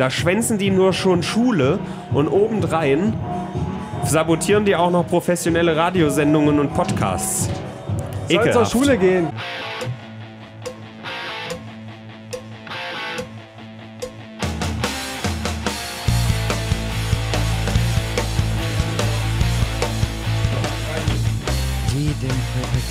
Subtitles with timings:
[0.00, 1.78] Da schwänzen die nur schon Schule
[2.14, 3.12] und obendrein
[4.02, 7.50] sabotieren die auch noch professionelle Radiosendungen und Podcasts.
[8.30, 8.64] Soll zur.
[8.64, 9.28] Schule gehen.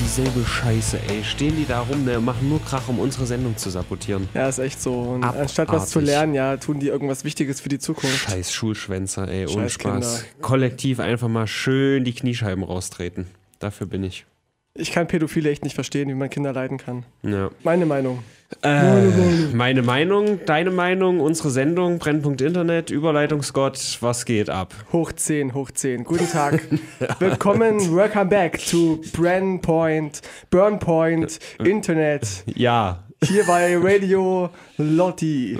[0.09, 1.23] Dieselbe Scheiße, ey.
[1.23, 4.27] Stehen die da rum, ne, machen nur Krach, um unsere Sendung zu sabotieren.
[4.33, 5.01] Ja, ist echt so.
[5.01, 5.41] Und Abartig.
[5.41, 8.27] anstatt was zu lernen, ja, tun die irgendwas Wichtiges für die Zukunft.
[8.27, 10.23] Scheiß Schulschwänzer, ey, ohne Spaß.
[10.23, 10.41] Kinder.
[10.41, 13.27] Kollektiv einfach mal schön die Kniescheiben raustreten.
[13.59, 14.25] Dafür bin ich.
[14.73, 17.05] Ich kann Pädophile echt nicht verstehen, wie man Kinder leiden kann.
[17.21, 17.51] Ja.
[17.63, 18.23] Meine Meinung.
[18.63, 24.73] Meine Meinung, deine Meinung, unsere Sendung, Brennpunkt Internet, Überleitungsgott, was geht ab?
[24.91, 26.03] Hoch 10, hoch 10.
[26.03, 26.59] Guten Tag.
[27.19, 32.43] Willkommen, welcome back to Brandpoint, Burnpoint, Internet.
[32.55, 35.59] Ja, Hier bei Radio Lotti.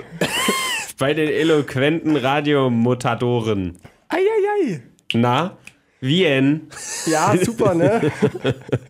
[0.98, 3.78] bei den eloquenten Radiomutadoren.
[4.08, 4.82] Eieiei.
[5.14, 5.56] Na,
[6.00, 6.68] Wien.
[7.06, 8.10] Ja, super, ne?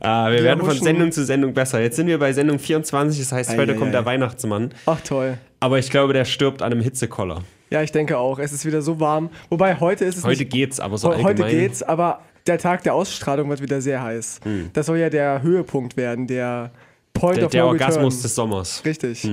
[0.00, 0.76] Ah, wir werden von.
[0.76, 1.80] Sendung zu Sendung besser.
[1.80, 4.70] Jetzt sind wir bei Sendung 24, das heißt, heute kommt der Weihnachtsmann.
[4.86, 5.38] Ach toll.
[5.60, 7.42] Aber ich glaube, der stirbt an einem Hitzekoller.
[7.70, 8.38] Ja, ich denke auch.
[8.38, 9.30] Es ist wieder so warm.
[9.48, 10.52] Wobei heute ist es Heute nicht.
[10.52, 11.38] geht's, aber so allgemein.
[11.44, 14.40] Heute geht's, aber der Tag der Ausstrahlung wird wieder sehr heiß.
[14.74, 16.70] Das soll ja der Höhepunkt werden, der
[17.14, 17.38] Point Hm.
[17.40, 18.22] Der, of der no Orgasmus return.
[18.22, 18.82] des Sommers.
[18.84, 19.30] Richtig.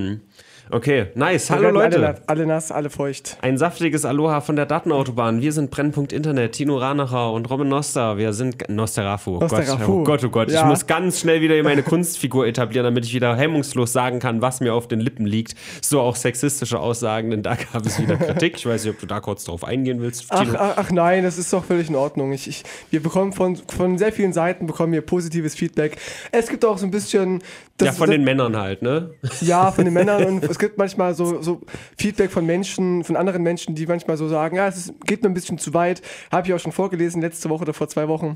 [0.72, 1.50] Okay, nice.
[1.50, 1.98] Wir Hallo Leute.
[1.98, 3.38] Alle, alle nass, alle feucht.
[3.42, 5.42] Ein saftiges Aloha von der Datenautobahn.
[5.42, 8.18] Wir sind Brennpunkt Internet, Tino Ranacher und Robin Noster.
[8.18, 9.40] Wir sind Nosterafu.
[9.40, 9.80] Nosterafu.
[9.80, 10.48] Gott, oh Gott, oh Gott.
[10.50, 10.66] Ich Ja.
[10.66, 14.76] muss ganz schnell wieder meine Kunstfigur etablieren, damit ich wieder hemmungslos sagen kann, was mir
[14.76, 15.56] auf den Lippen liegt.
[15.82, 18.58] So auch sexistische Aussagen, denn da gab es wieder Kritik.
[18.58, 20.28] Ich weiß nicht, ob du da kurz drauf eingehen willst.
[20.30, 22.32] Ach, ach, ach nein, das ist doch völlig in Ordnung.
[22.32, 25.98] Ich, ich, wir bekommen von, von sehr vielen Seiten bekommen wir positives Feedback.
[26.32, 27.42] Es gibt auch so ein bisschen.
[27.82, 29.12] Ja, von das, den Männern halt, ne?
[29.40, 31.62] Ja, von den Männern und es gibt manchmal so, so
[31.98, 35.30] Feedback von Menschen, von anderen Menschen, die manchmal so sagen, ja, es ist, geht mir
[35.30, 36.02] ein bisschen zu weit.
[36.34, 38.36] Habe ich auch schon vorgelesen, letzte Woche oder vor zwei Wochen,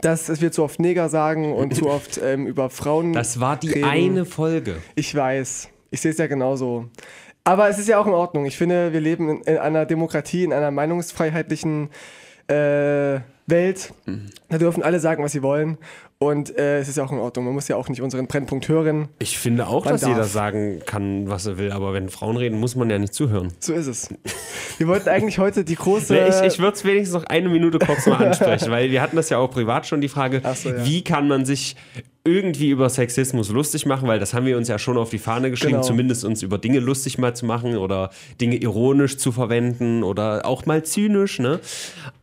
[0.00, 3.12] dass wir zu oft Neger sagen und zu oft ähm, über Frauen.
[3.12, 3.84] Das war die reden.
[3.86, 4.76] eine Folge.
[4.94, 6.90] Ich weiß, ich sehe es ja genauso.
[7.42, 8.46] Aber es ist ja auch in Ordnung.
[8.46, 11.88] Ich finde, wir leben in, in einer Demokratie, in einer meinungsfreiheitlichen
[12.46, 13.18] äh,
[13.48, 13.92] Welt.
[14.48, 15.76] Da dürfen alle sagen, was sie wollen.
[16.20, 17.44] Und äh, es ist ja auch in Ordnung.
[17.44, 19.08] Man muss ja auch nicht unseren Brennpunkt hören.
[19.20, 20.32] Ich finde auch, dass jeder darf.
[20.32, 23.52] sagen kann, was er will, aber wenn Frauen reden, muss man ja nicht zuhören.
[23.60, 24.08] So ist es.
[24.78, 26.12] Wir wollten eigentlich heute die große.
[26.12, 29.14] Nee, ich ich würde es wenigstens noch eine Minute kurz mal ansprechen, weil wir hatten
[29.14, 30.84] das ja auch privat schon, die Frage, so, ja.
[30.84, 31.76] wie kann man sich
[32.24, 35.50] irgendwie über Sexismus lustig machen, weil das haben wir uns ja schon auf die Fahne
[35.50, 35.84] geschrieben, Genau.
[35.84, 40.66] zumindest uns über Dinge lustig mal zu machen oder Dinge ironisch zu verwenden oder auch
[40.66, 41.38] mal zynisch.
[41.38, 41.60] Ne?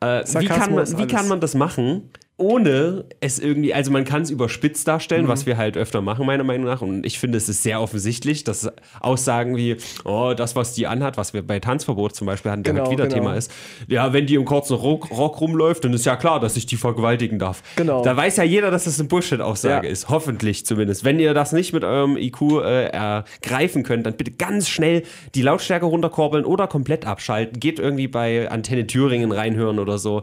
[0.02, 2.10] Äh, wie, kann man, wie kann man das machen?
[2.38, 5.30] Ohne es irgendwie, also man kann es überspitzt darstellen, Mhm.
[5.30, 6.82] was wir halt öfter machen, meiner Meinung nach.
[6.82, 8.70] Und ich finde, es ist sehr offensichtlich, dass
[9.00, 12.74] Aussagen wie, oh, das, was die anhat, was wir bei Tanzverbot zum Beispiel hatten, der
[12.74, 13.16] Genau, heute wieder genau.
[13.16, 13.52] Thema ist,
[13.88, 16.76] ja, wenn die im kurzen Rock, Rock rumläuft, dann ist ja klar, dass ich die
[16.76, 17.64] vergewaltigen darf.
[17.78, 18.04] Genau.
[18.04, 19.92] Da weiß ja jeder, dass das eine Bullshit-Aussage Ja.
[19.94, 20.10] ist.
[20.10, 21.06] Hoffentlich zumindest.
[21.06, 25.04] Wenn ihr das nicht mit eurem IQ äh, ergreifen könnt, dann bitte ganz schnell
[25.36, 27.62] die Lautstärke runterkurbeln oder komplett abschalten.
[27.62, 30.22] Geht irgendwie bei Antenne Thüringen reinhören oder so.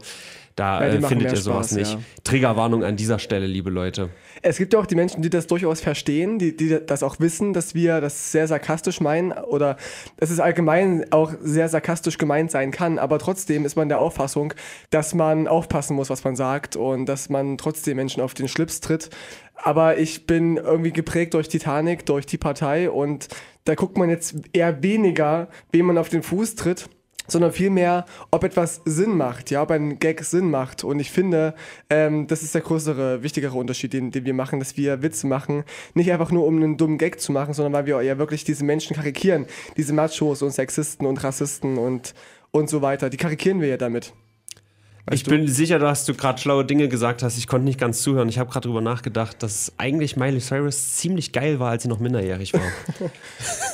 [0.55, 1.93] Da Ja, äh, findet ihr sowas Spaß, nicht.
[1.93, 1.99] ja.
[2.23, 4.09] Triggerwarnung an dieser Stelle, liebe Leute.
[4.41, 7.53] Es gibt ja auch die Menschen, die das durchaus verstehen, die, die das auch wissen,
[7.53, 9.77] dass wir das sehr sarkastisch meinen oder
[10.17, 12.99] dass es allgemein auch sehr sarkastisch gemeint sein kann.
[12.99, 14.53] Aber trotzdem ist man der Auffassung,
[14.91, 18.79] dass man aufpassen muss, was man sagt und dass man trotzdem Menschen auf den Schlips
[18.79, 19.09] tritt.
[19.55, 23.27] Aber ich bin irgendwie geprägt durch Titanic, durch die Partei und
[23.65, 26.89] da guckt man jetzt eher weniger, wem man auf den Fuß tritt
[27.27, 30.83] sondern vielmehr, ob etwas Sinn macht, ja, ob ein Gag Sinn macht.
[30.83, 31.55] Und ich finde,
[31.89, 35.63] ähm, das ist der größere, wichtigere Unterschied, den, den wir machen, dass wir Witze machen,
[35.93, 38.63] nicht einfach nur um einen dummen Gag zu machen, sondern weil wir ja wirklich diese
[38.63, 39.45] Menschen karikieren,
[39.77, 42.13] diese Machos und Sexisten und Rassisten und,
[42.51, 43.09] und so weiter.
[43.09, 44.13] Die karikieren wir ja damit.
[45.11, 47.37] Ich bin sicher, dass du gerade schlaue Dinge gesagt hast.
[47.37, 48.29] Ich konnte nicht ganz zuhören.
[48.29, 51.99] Ich habe gerade drüber nachgedacht, dass eigentlich Miley Cyrus ziemlich geil war, als sie noch
[51.99, 52.61] minderjährig war.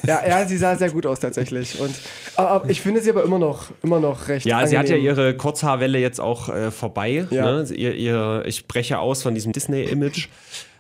[0.07, 1.79] Ja, ja, sie sah sehr gut aus tatsächlich.
[1.79, 1.94] Und
[2.38, 4.46] aber ich finde sie aber immer noch, immer noch recht.
[4.46, 5.17] Ja, sie hat ja angenehm.
[5.17, 7.28] ihre Kurzhaarwelle jetzt auch äh, vorbei.
[7.29, 7.46] Ja.
[7.46, 7.67] Ne?
[7.73, 10.29] Ihr, ihr, ich breche aus von diesem Disney-Image.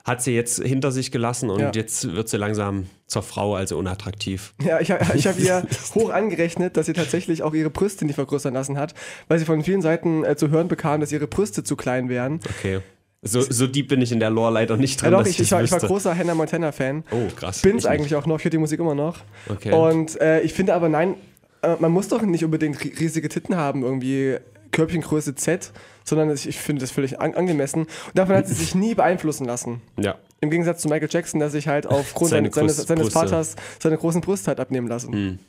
[0.09, 1.71] Hat sie jetzt hinter sich gelassen und Ja.
[1.73, 4.53] jetzt wird sie langsam zur Frau, also unattraktiv.
[4.63, 5.63] Ja, ich, ich habe ihr
[5.95, 8.93] hoch angerechnet, dass sie tatsächlich auch ihre Brüste nicht vergrößern lassen hat,
[9.27, 12.39] weil sie von vielen Seiten äh, zu hören bekam, dass ihre Brüste zu klein wären.
[12.57, 12.79] Okay.
[13.21, 15.39] So, so deep bin ich in der Lore leider nicht Ja, drin, doch, dass ich,
[15.41, 17.03] ich, war, ich war großer Hannah Montana-Fan.
[17.11, 17.61] Oh, krass.
[17.61, 19.17] Bin's eigentlich auch noch, ich höre die Musik immer noch.
[19.49, 19.73] Okay.
[19.73, 21.15] Und äh, ich finde aber, nein,
[21.61, 24.37] äh, man muss doch nicht unbedingt ri- riesige Titten haben, irgendwie
[24.71, 25.71] Körbchengröße Z,
[26.03, 27.81] sondern ich, ich finde das völlig an, angemessen.
[27.83, 29.81] Und davon hat sie sich nie beeinflussen lassen.
[29.97, 30.15] Ja.
[30.41, 33.09] Im Gegensatz zu Michael Jackson, der sich halt aufgrund Seine seines, Brust- seines.
[33.13, 35.39] Vaters seine großen Brüste hat abnehmen lassen.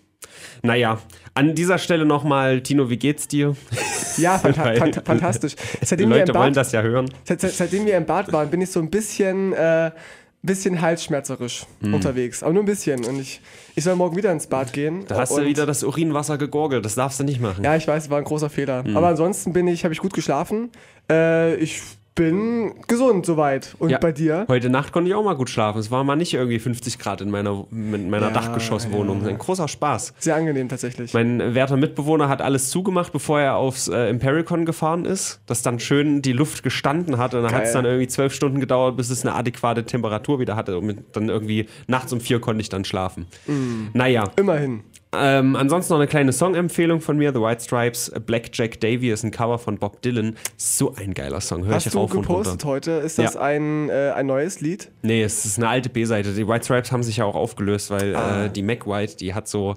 [0.63, 0.99] Naja,
[1.35, 3.57] an dieser Stelle nochmal, Tino, wie geht's dir?
[4.19, 5.55] Ja, fanta fanta fantastisch.
[5.83, 7.07] Seitdem wir, im Leute wollen Bad, das ja hören.
[7.25, 9.91] seit, seit, seitdem wir im Bad waren, bin ich so ein bisschen, äh,
[10.43, 11.95] bisschen halsschmerzerisch Hm.
[11.95, 12.43] unterwegs.
[12.43, 13.05] Aber nur ein bisschen.
[13.05, 13.41] Und ich,
[13.75, 15.05] ich soll morgen wieder ins Bad gehen.
[15.07, 16.85] Da hast du wieder das Urinwasser gegorgelt.
[16.85, 17.65] Das darfst du nicht machen.
[17.65, 18.85] Ja, ich weiß, war ein großer Fehler.
[18.85, 18.97] Hm.
[18.97, 20.71] Aber ansonsten bin ich, habe ich gut geschlafen.
[21.11, 21.83] Äh, ich
[22.21, 23.75] bin gesund soweit.
[23.79, 23.99] Und Ja.
[23.99, 24.45] bei dir?
[24.47, 25.79] Heute Nacht konnte ich auch mal gut schlafen.
[25.79, 29.23] Es war mal nicht irgendwie 50 Grad in meiner, in meiner Ja, Dachgeschosswohnung.
[29.23, 29.29] ja.
[29.29, 30.13] Ein großer Spaß.
[30.19, 31.15] Sehr angenehm tatsächlich.
[31.15, 35.81] Mein werter Mitbewohner hat alles zugemacht, bevor er aufs äh, Impericon gefahren ist, dass dann
[35.81, 39.09] schön die Luft gestanden hat und dann hat es dann irgendwie zwölf Stunden gedauert, bis
[39.09, 42.85] es eine adäquate Temperatur wieder hatte und dann irgendwie nachts um vier konnte ich dann
[42.85, 43.27] schlafen.
[43.47, 43.87] Mm.
[43.95, 44.81] Naja, Immerhin.
[45.13, 49.25] Ähm, ansonsten noch eine kleine Songempfehlung von mir, The White Stripes, Black Jack Davy ist
[49.25, 50.37] ein Cover von Bob Dylan.
[50.57, 52.93] So ein geiler Song, ich Hast du rauf gepostet heute?
[52.93, 53.41] Ist das Ja.
[53.41, 54.89] ein, äh, ein neues Lied?
[55.03, 56.33] Nee, es ist eine alte B-Seite.
[56.33, 58.45] Die White Stripes haben sich ja auch aufgelöst, weil Ah.
[58.45, 59.75] äh, die Mac White, die hat so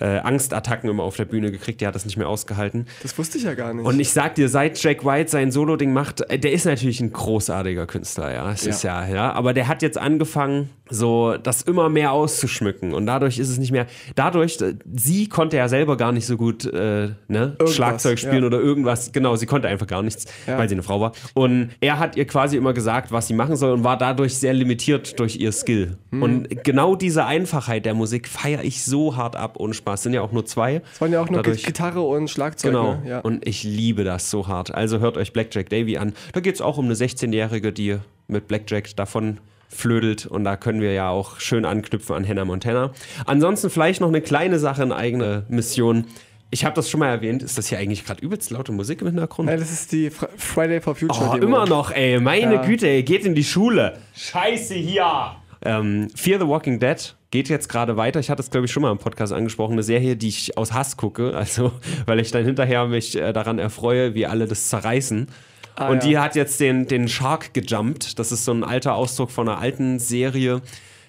[0.00, 2.86] äh, Angstattacken immer auf der Bühne gekriegt, die hat das nicht mehr ausgehalten.
[3.02, 3.84] Das wusste ich ja gar nicht.
[3.84, 7.12] Und ich sag dir, seit Jack White sein Solo-Ding macht, äh, der ist natürlich ein
[7.12, 8.50] großartiger Künstler, ja.
[8.52, 8.70] Es Ja.
[8.70, 9.32] ist ja, ja.
[9.32, 12.94] Aber der hat jetzt angefangen, so das immer mehr auszuschmücken.
[12.94, 13.86] Und dadurch ist es nicht mehr.
[14.14, 18.46] Dadurch, äh, sie konnte ja selber gar nicht so gut äh, ne, Schlagzeug spielen ja.
[18.46, 19.12] oder irgendwas.
[19.12, 20.56] Genau, sie konnte einfach gar nichts, Ja.
[20.58, 21.12] weil sie eine Frau war.
[21.34, 24.54] Und er hat ihr quasi immer gesagt, was sie machen soll und war dadurch sehr
[24.54, 25.96] limitiert durch ihr Skill.
[26.10, 26.22] Hm.
[26.22, 30.04] Und genau diese Einfachheit der Musik feiere ich so hart ab ohne Spaß.
[30.04, 30.82] Sind ja auch nur zwei.
[30.92, 32.72] es waren ja auch nur Dadurch- Gi- Gitarre und Schlagzeug.
[32.72, 32.94] Genau.
[32.94, 33.08] Ne?
[33.08, 33.18] Ja.
[33.20, 34.74] Und ich liebe das so hart.
[34.74, 36.12] Also hört euch Blackjack Davy an.
[36.32, 37.96] Da geht es auch um eine 16-Jährige, die
[38.28, 39.38] mit Blackjack davon
[39.74, 42.92] flödelt und da können wir ja auch schön anknüpfen an Hannah Montana.
[43.26, 46.06] Ansonsten vielleicht noch eine kleine Sache in eigene Mission.
[46.50, 47.42] Ich habe das schon mal erwähnt.
[47.42, 49.48] Ist das hier eigentlich gerade übelst laute Musik im Hintergrund?
[49.48, 51.30] Nein, das ist die Fr Friday for Future.
[51.32, 52.20] Oh, immer noch, ey.
[52.20, 52.62] Meine Ja.
[52.62, 53.02] Güte, ey.
[53.02, 53.96] Geht in die Schule.
[54.14, 55.36] Scheiße hier.
[55.64, 58.20] Ähm, Fear the Walking Dead geht jetzt gerade weiter.
[58.20, 59.72] Ich hatte es, glaube ich, schon mal im Podcast angesprochen.
[59.72, 61.32] Eine Serie, die ich aus Hass gucke.
[61.36, 61.72] Also,
[62.04, 65.28] weil ich dann hinterher mich äh, daran erfreue, wie alle das zerreißen.
[65.76, 66.08] Ah, Und ja.
[66.08, 68.18] die hat jetzt den, den Shark gejumpt.
[68.18, 70.60] Das ist so ein alter Ausdruck von einer alten Serie.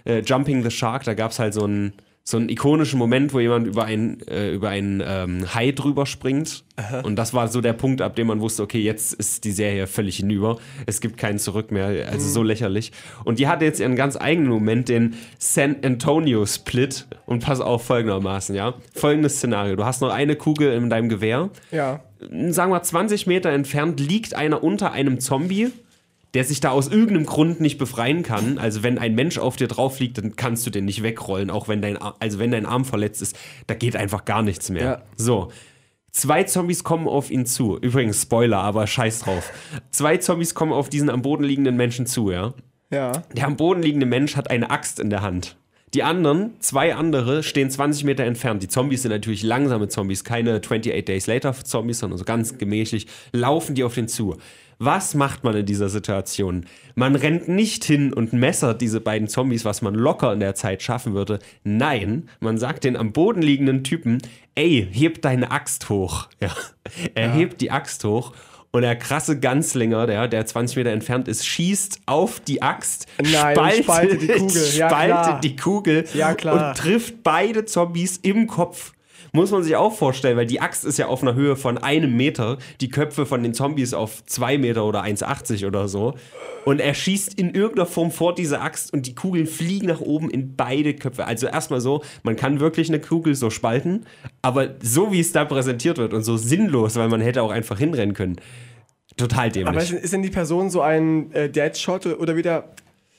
[0.05, 1.03] Äh, Jumping the Shark.
[1.03, 1.93] Da gab es halt so einen,
[2.25, 6.63] so einen ikonischen Moment, wo jemand über einen, äh, über einen ähm, Hai drüber springt.
[7.03, 9.85] Und das war so der Punkt, ab dem man wusste, okay, jetzt ist die Serie
[9.87, 10.57] völlig hinüber.
[10.85, 12.09] Es gibt keinen Zurück mehr.
[12.09, 12.91] Also so lächerlich.
[13.25, 17.05] Und die hatte jetzt ihren ganz eigenen Moment, den San Antonio Split.
[17.25, 18.73] Und pass auf folgendermaßen, ja.
[18.95, 19.75] Folgendes Szenario.
[19.75, 21.99] Du hast noch eine Kugel in deinem Gewehr Ja.
[22.51, 25.71] Sagen wir 20 Meter entfernt liegt einer unter einem Zombie,
[26.33, 28.57] der sich da aus irgendeinem Grund nicht befreien kann.
[28.57, 31.67] Also wenn ein Mensch auf dir drauf liegt, dann kannst du den nicht wegrollen, auch
[31.67, 33.37] wenn dein, Ar- also wenn dein Arm verletzt ist,
[33.67, 34.83] da geht einfach gar nichts mehr.
[34.83, 35.01] Ja.
[35.15, 35.51] So.
[36.11, 37.77] Zwei Zombies kommen auf ihn zu.
[37.79, 39.51] Übrigens, Spoiler, aber scheiß drauf.
[39.89, 42.53] Zwei Zombies kommen auf diesen am Boden liegenden Menschen zu, ja.
[42.91, 43.11] Ja.
[43.35, 45.55] Der am Boden liegende Mensch hat eine Axt in der Hand.
[45.93, 48.63] Die anderen, zwei andere, stehen 20 Meter entfernt.
[48.63, 53.05] Die Zombies sind natürlich langsame Zombies, keine 28 Days Later Zombies, sondern so ganz gemächlich,
[53.31, 54.37] laufen die auf den zu.
[54.79, 56.65] Was macht man in dieser Situation?
[56.95, 60.81] Man rennt nicht hin und messert diese beiden Zombies, was man locker in der Zeit
[60.81, 61.37] schaffen würde.
[61.63, 64.17] Nein, man sagt den am Boden liegenden Typen,
[64.55, 66.27] ey, heb deine Axt hoch.
[66.41, 66.51] Ja.
[67.15, 68.33] Er hebt die Axt hoch
[68.75, 73.53] und der krasse Ganzlinger, der, der 20 Meter entfernt ist, schießt auf die Axt, Nein,
[73.55, 74.63] spaltet, spaltet die Kugel.
[74.75, 76.69] Ja, spaltet die Kugel Ja, klar.
[76.69, 78.93] und trifft beide Zombies im Kopf.
[79.35, 82.15] Muss man sich auch vorstellen, weil die Axt ist ja auf einer Höhe von einem
[82.15, 86.13] Meter, die Köpfe von den Zombies auf zwei Meter oder 1,80 oder so.
[86.65, 90.29] Und er schießt in irgendeiner Form vor diese Axt und die Kugeln fliegen nach oben
[90.29, 91.25] in beide Köpfe.
[91.25, 94.05] Also erstmal so, man kann wirklich eine Kugel so spalten,
[94.43, 97.79] aber so wie es da präsentiert wird und so sinnlos, weil man hätte auch einfach
[97.79, 98.35] hinrennen können.
[99.17, 99.67] Total dämlich.
[99.67, 102.43] Aber ist, denn die Person so ein äh, Deadshot oder wie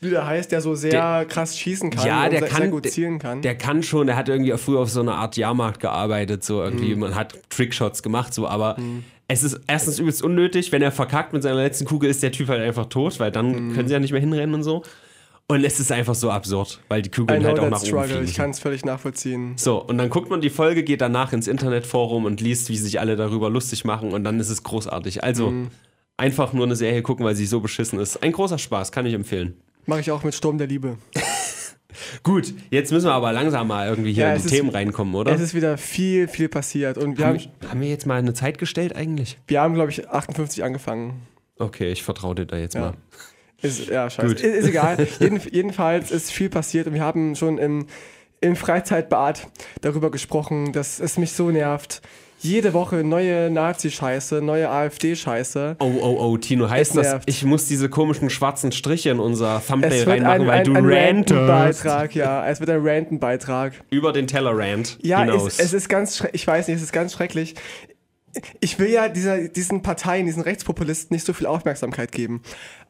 [0.04, 2.48] der, wie der heißt, der so sehr Der- krass schießen kann Ja, und der sehr,
[2.48, 3.42] kann, sehr gut zielen kann?
[3.42, 6.64] Der kann schon, der hat irgendwie früher auf so einer Art Jahrmarkt gearbeitet, so Mhm.
[6.64, 8.76] irgendwie, man hat Trickshots gemacht, so, aber
[9.28, 12.48] es ist erstens übelst unnötig, wenn er verkackt mit seiner letzten Kugel, ist der Typ
[12.48, 13.74] halt einfach tot, weil dann Mhm.
[13.74, 14.82] können sie ja nicht mehr hinrennen und so.
[15.46, 18.08] Und es ist einfach so absurd, weil die Kugeln halt auch nach oben struggle.
[18.08, 18.24] fliegen.
[18.24, 19.52] Ich kann es völlig nachvollziehen.
[19.56, 22.98] So, und dann guckt man die Folge, geht danach ins Internetforum und liest, wie sich
[22.98, 25.22] alle darüber lustig machen und dann ist es großartig.
[25.22, 25.68] Also Mhm.
[26.16, 28.22] einfach nur eine Serie gucken, weil sie so beschissen ist.
[28.22, 29.54] Ein großer Spaß, kann ich empfehlen.
[29.86, 30.98] Mache ich auch mit Sturm der Liebe.
[32.22, 35.14] Gut, jetzt müssen wir aber langsam mal irgendwie hier Ja, in die ist- Themen reinkommen,
[35.14, 35.32] oder?
[35.32, 36.98] Es ist wieder viel, viel passiert.
[36.98, 39.38] Und wir haben, haben, haben wir jetzt mal eine Zeit gestellt eigentlich?
[39.46, 41.22] wir haben glaube ich, 58 angefangen.
[41.58, 42.80] Okay, ich vertraue dir da jetzt Ja.
[42.80, 42.94] mal.
[43.62, 44.26] Ist, ja, scheiße.
[44.28, 44.40] Gut.
[44.40, 45.06] Ist, ist egal.
[45.20, 47.86] Jeden, jedenfalls ist viel passiert und wir haben schon im,
[48.40, 49.46] im Freizeitbad
[49.80, 52.02] darüber gesprochen, dass es mich so nervt.
[52.44, 55.76] Jede Woche neue Nazi-Scheiße, neue AfD-Scheiße.
[55.80, 59.92] Oh, oh, oh, Tino, heißt das, ich muss diese komischen schwarzen Striche in unser Thumbnail
[59.92, 62.46] Es wird reinmachen, ein, weil ein, du ein rantest Ranten-Beitrag, ja.
[62.46, 63.72] Es wird ein Ranten-Beitrag.
[63.90, 65.54] über den Tellerrand Ja, hinaus.
[65.54, 66.22] es, es ist ganz.
[66.32, 67.54] Ich weiß nicht, es ist ganz schrecklich.
[68.60, 72.42] Ich will ja dieser, diesen Parteien, diesen Rechtspopulisten nicht so viel Aufmerksamkeit geben.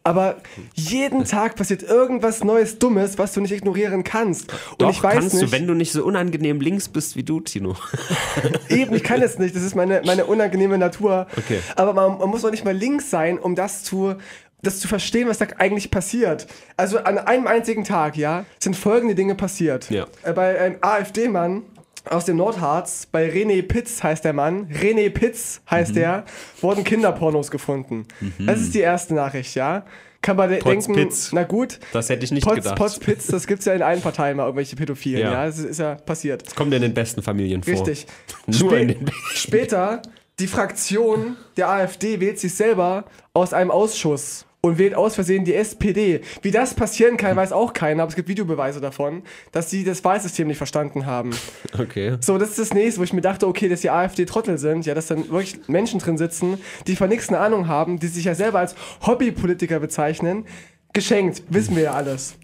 [0.07, 0.37] Aber
[0.75, 4.53] jeden Tag passiert irgendwas Neues, Dummes, was du nicht ignorieren kannst.
[4.53, 7.23] Und Doch, ich weiß kannst nicht, du, wenn du nicht so unangenehm links bist wie
[7.23, 7.75] du, Tino.
[8.69, 9.57] eben, ich kann es nicht.
[9.57, 11.27] Das ist meine, meine unangenehme Natur.
[11.39, 11.61] Okay.
[11.77, 14.15] Aber man, man muss doch nicht mal links sein, um das zu,
[14.61, 16.47] das zu verstehen, was da eigentlich passiert.
[16.77, 19.89] Also an einem einzigen Tag, ja, sind folgende Dinge passiert.
[19.91, 20.07] Ja.
[20.23, 21.63] Äh, Bei einem AfD-Mann
[22.09, 25.95] aus dem Nordharz, bei René Pitz heißt der Mann, René Pitz heißt Mhm.
[25.95, 26.25] der,
[26.61, 28.07] wurden Kinderpornos gefunden.
[28.39, 29.85] Das ist die erste Nachricht, ja.
[30.23, 31.31] Kann man Potz denken, Pitz.
[31.33, 32.77] na gut, Das hätte ich nicht Potz, gedacht.
[32.77, 35.33] Potz Pitz, das gibt's ja in allen Parteien mal, irgendwelche Pädophilen, Ja.
[35.33, 36.55] ja, das ist, ja passiert.
[36.57, 37.73] Kommt in den besten Familien vor.
[37.75, 38.07] Richtig.
[38.47, 40.01] Nur Spä- in den Später,
[40.41, 45.55] die Fraktion der AfD wählt sich selber aus einem Ausschuss und wählt aus Versehen die
[45.55, 46.23] SPD.
[46.41, 50.03] Wie das passieren kann, weiß auch keiner, aber es gibt Videobeweise davon, dass sie das
[50.05, 51.31] Wahlsystem nicht verstanden haben.
[51.77, 52.17] Okay.
[52.21, 54.87] So, das ist das nächste, wo ich mir dachte, okay, dass die AfD Trottel sind,
[54.87, 58.25] ja, dass dann wirklich Menschen drin sitzen, die von nichts eine Ahnung haben, die sich
[58.25, 60.47] ja selber als Hobbypolitiker bezeichnen.
[60.93, 62.37] Geschenkt, wissen wir ja alles.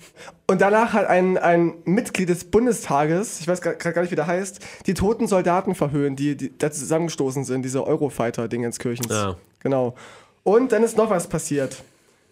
[0.48, 4.26] Und danach hat ein, ein Mitglied des Bundestages, ich weiß gerade gar nicht, wie der
[4.26, 9.12] heißt, die toten Soldaten verhöhnt, die, die da zusammengestoßen sind, diese Eurofighter-Dingenskirchens.
[9.12, 9.36] Ja.
[9.60, 9.94] Genau.
[10.42, 11.82] Und dann ist noch was passiert.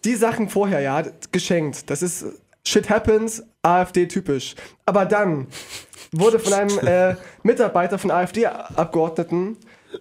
[0.05, 1.89] Die Sachen vorher, ja, geschenkt.
[1.89, 2.25] Das ist
[2.65, 4.55] Shit happens, AfD-typisch.
[4.85, 5.47] Aber dann
[6.11, 9.57] wurde von einem äh, Mitarbeiter von AfD-Abgeordneten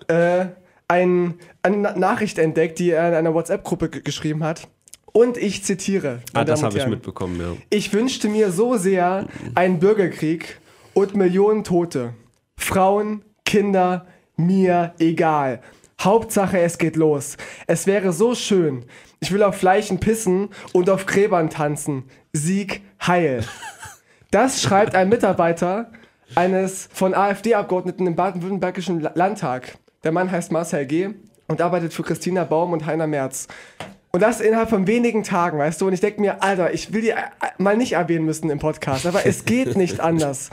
[0.09, 0.47] äh,
[0.89, 4.69] ein, eine Na Nachricht entdeckt, die er in einer WhatsApp-Gruppe ge- geschrieben hat.
[5.13, 6.21] Und ich zitiere.
[6.35, 7.57] Ah, das habe ich mitbekommen, ja.
[7.71, 10.61] Ich wünschte mir so sehr einen Bürgerkrieg
[10.95, 12.15] und Millionen Tote.
[12.57, 15.61] Frauen, Kinder, mir egal.
[16.01, 17.37] Hauptsache, es geht los.
[17.67, 18.85] Es wäre so schön.
[19.21, 22.05] Ich will auf Leichen pissen und auf Gräbern tanzen.
[22.33, 23.43] Sieg, Heil.
[24.31, 25.91] Das schreibt ein Mitarbeiter
[26.35, 29.79] eines von AfD-Abgeordneten im baden-württembergischen La- Landtag.
[30.05, 31.09] Der Mann heißt Marcel G.
[31.49, 33.49] und arbeitet für Christina Baum und Heiner Merz.
[34.11, 35.87] Und das innerhalb von wenigen Tagen, weißt du?
[35.87, 37.17] Und ich denke mir, Alter, ich will die äh,
[37.59, 40.51] mal nicht erwähnen müssen im Podcast, aber es geht nicht anders.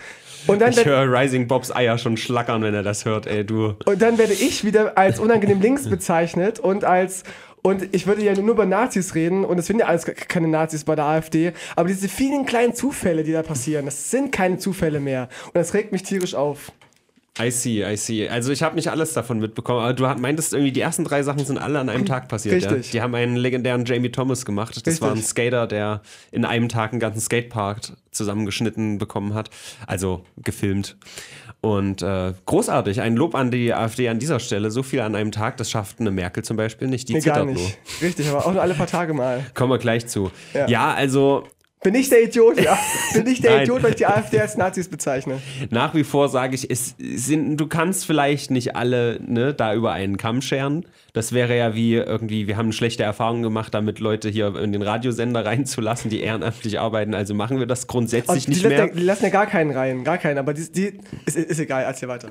[0.48, 3.76] Und dann, Ich höre Rising Bobs Eier schon schlackern, wenn er das hört, ey, du.
[3.86, 7.24] und dann werde ich wieder als unangenehm links bezeichnet und als
[7.66, 10.84] und ich würde ja nur über Nazis reden und es sind ja alles keine Nazis
[10.84, 15.00] bei der AfD, aber diese vielen kleinen Zufälle, die da passieren, das sind keine Zufälle
[15.00, 16.72] mehr und das regt mich tierisch auf.
[17.38, 18.30] I see, I see.
[18.30, 21.44] Also ich habe nicht alles davon mitbekommen, aber du meintest irgendwie, die ersten drei Sachen
[21.44, 22.56] sind alle an einem Tag passiert.
[22.56, 22.86] Richtig.
[22.86, 22.92] Ja?
[22.92, 24.78] Die haben einen legendären Jamie Thomas gemacht.
[24.78, 25.02] Das Richtig.
[25.02, 27.82] war ein Skater, der in einem Tag einen ganzen Skatepark
[28.12, 29.50] zusammengeschnitten bekommen hat.
[29.86, 30.96] Also gefilmt.
[31.66, 34.70] Und äh, großartig, ein Lob an die AfD an dieser Stelle.
[34.70, 37.10] So viel an einem Tag, das schafft eine Merkel zum Beispiel nicht.
[37.10, 37.56] Die Nee, gar zittert nur.
[37.56, 37.78] nicht.
[38.04, 39.44] Richtig, aber auch nur alle paar Tage mal.
[39.56, 40.30] Kommen wir gleich zu.
[40.54, 40.68] Ja.
[40.68, 41.48] ja also
[41.86, 42.60] Bin ich der Idiot?
[42.60, 42.80] Ja.
[43.14, 43.62] Bin ich der.
[43.62, 45.40] Idiot, weil ich die AfD als Nazis bezeichne?
[45.70, 49.92] nach wie vor sage ich, es sind, du kannst vielleicht nicht alle ne, da über
[49.92, 50.88] einen Kamm scheren.
[51.14, 54.82] Das wäre ja wie irgendwie, wir haben schlechte Erfahrungen gemacht, damit Leute hier in den
[54.82, 57.14] Radiosender reinzulassen, die ehrenamtlich arbeiten.
[57.14, 58.88] Also machen wir das grundsätzlich nicht mehr.
[58.88, 62.10] die lassen ja gar keinen rein, gar keinen, aber die, die ist, ist egal, erzähl
[62.10, 62.30] weiter.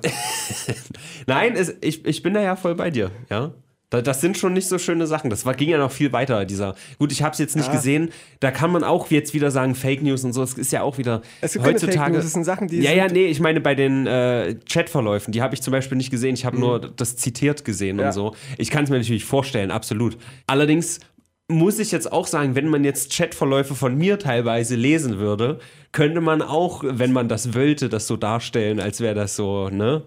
[1.29, 3.53] Nein, es, ich, ich bin da ja voll bei dir, ja.
[3.95, 5.31] Da- Das sind schon nicht so schöne Sachen.
[5.31, 6.75] Das war, ging ja noch viel weiter, dieser.
[6.99, 7.73] Gut, ich habe es jetzt nicht Ja.
[7.73, 8.11] gesehen.
[8.41, 10.43] Da kann man auch jetzt wieder sagen, Fake News und so.
[10.43, 11.99] Es ist ja auch wieder Es gibt heutzutage.
[11.99, 15.33] Fake News, es sind Sachen, die Ja, ja, nee, ich meine bei den äh, Chatverläufen,
[15.33, 16.35] die habe ich zum Beispiel nicht gesehen.
[16.35, 18.01] Ich habe nur das zitiert gesehen Mhm.
[18.03, 18.07] Ja.
[18.09, 18.35] und so.
[18.59, 20.17] Ich kann es mir natürlich vorstellen, absolut.
[20.47, 21.01] Allerdings
[21.49, 25.59] muss ich jetzt auch sagen, wenn man jetzt Chatverläufe von mir teilweise lesen würde,
[25.93, 30.05] könnte man auch, wenn man das wollte, das so darstellen, als wäre das so, ne?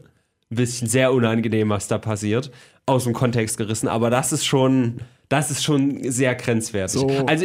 [0.50, 2.52] Ein bisschen sehr unangenehm, was da passiert.
[2.88, 5.02] Aus dem Kontext gerissen, aber das ist schon.
[5.30, 7.02] Das ist schon sehr grenzwertig.
[7.02, 7.10] So.
[7.28, 7.44] Also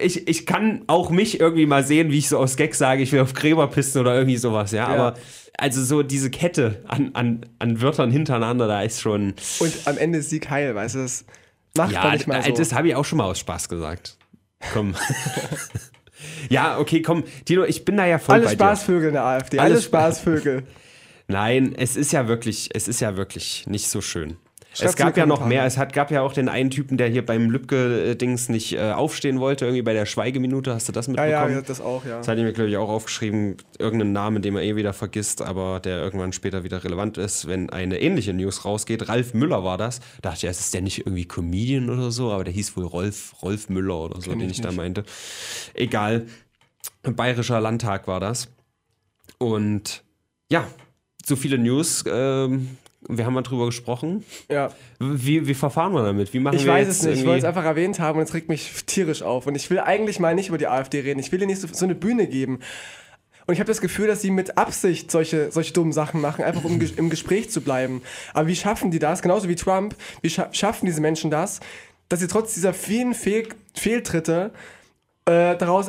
[0.00, 3.12] ich, ich kann auch mich irgendwie mal sehen, wie ich so aus Gag sage, ich
[3.12, 4.92] will auf Gräber pissen oder irgendwie sowas, ja.
[4.92, 5.06] Ja.
[5.06, 5.18] Aber
[5.56, 9.34] also so diese Kette an, an, an Wörtern hintereinander, da ist schon.
[9.60, 11.24] Und am Ende ist Sieg heil, weißt du, das
[11.76, 12.50] macht Ja, man nicht mal so.
[12.52, 14.16] das habe ich auch schon mal aus Spaß gesagt.
[14.72, 14.96] Komm.
[16.48, 17.22] ja, okay, komm.
[17.44, 18.56] Tino, ich bin da ja voll Alle bei dir.
[18.56, 20.64] Spaßvögel in der AfD, alle Spaßvögel.
[21.28, 24.36] Nein, es ist ja wirklich, es ist ja wirklich nicht so schön.
[24.74, 25.66] Schreibt's es gab ja noch mehr.
[25.66, 29.38] Es hat, gab ja auch den einen Typen, der hier beim Lübcke-Dings nicht äh, aufstehen
[29.38, 30.72] wollte, irgendwie bei der Schweigeminute.
[30.72, 31.52] Hast du das Ja, mitbekommen?
[31.52, 32.18] ja, das auch, ja.
[32.18, 33.58] Das hatte ich mir, glaube ich, auch aufgeschrieben.
[33.78, 37.68] Irgendeinen Namen, den man eh wieder vergisst, aber der irgendwann später wieder relevant ist, wenn
[37.68, 39.08] eine ähnliche News rausgeht.
[39.08, 40.00] Ralf Müller war das.
[40.22, 42.86] Da dachte ich, erst, ist der nicht irgendwie Comedian oder so, aber der hieß wohl
[42.86, 45.04] Rolf, Rolf Müller oder so, den ich, ich da meinte.
[45.74, 46.26] Egal.
[47.02, 48.48] Bayerischer Landtag war das.
[49.38, 50.02] Und
[50.50, 50.66] ja,
[51.24, 52.76] so viele News ähm,
[53.08, 54.24] Wir haben mal drüber gesprochen.
[54.48, 54.70] Ja.
[55.00, 56.32] Wie, wie verfahren wir damit?
[56.32, 57.20] Wie machen Ich wir weiß es nicht.
[57.20, 59.46] Ich wollte es einfach erwähnt haben und es regt mich tierisch auf.
[59.46, 61.18] Und ich will eigentlich mal nicht über die AfD reden.
[61.18, 62.60] Ich will ihr nicht so, so eine Bühne geben.
[63.46, 66.64] Und ich habe das Gefühl, dass sie mit Absicht solche, solche dummen Sachen machen, einfach
[66.64, 68.02] um im Gespräch zu bleiben.
[68.34, 69.20] Aber wie schaffen die das?
[69.20, 69.96] Genauso wie Trump.
[70.20, 71.60] Wie scha schaffen diese Menschen das,
[72.08, 74.52] dass sie trotz dieser vielen Fehl Fehltritte
[75.24, 75.88] äh, daraus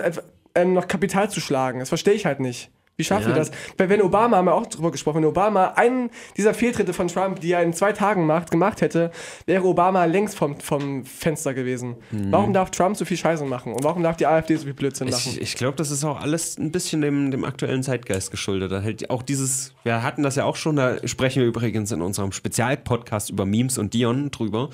[0.55, 1.79] ähm, noch Kapital zu schlagen?
[1.79, 2.71] Das verstehe ich halt nicht.
[2.95, 3.35] Wie schaffen Ja.
[3.35, 3.51] das?
[3.77, 7.39] Weil wenn Obama, haben wir auch drüber gesprochen, wenn Obama einen dieser Fehltritte von Trump,
[7.39, 9.11] die er in zwei Tagen macht, gemacht hätte,
[9.47, 11.95] wäre Obama längst vom, vom Fenster gewesen.
[12.11, 12.31] Mhm.
[12.31, 13.73] Warum darf Trump so viel Scheiße machen?
[13.73, 15.31] Und warum darf die AfD so viel Blödsinn machen?
[15.33, 18.71] Ich, ich glaube, das ist auch alles ein bisschen dem, dem aktuellen Zeitgeist geschuldet.
[18.71, 22.01] Da hält auch dieses, wir hatten das ja auch schon, da sprechen wir übrigens in
[22.01, 24.69] unserem Spezialpodcast über Memes und Dion drüber,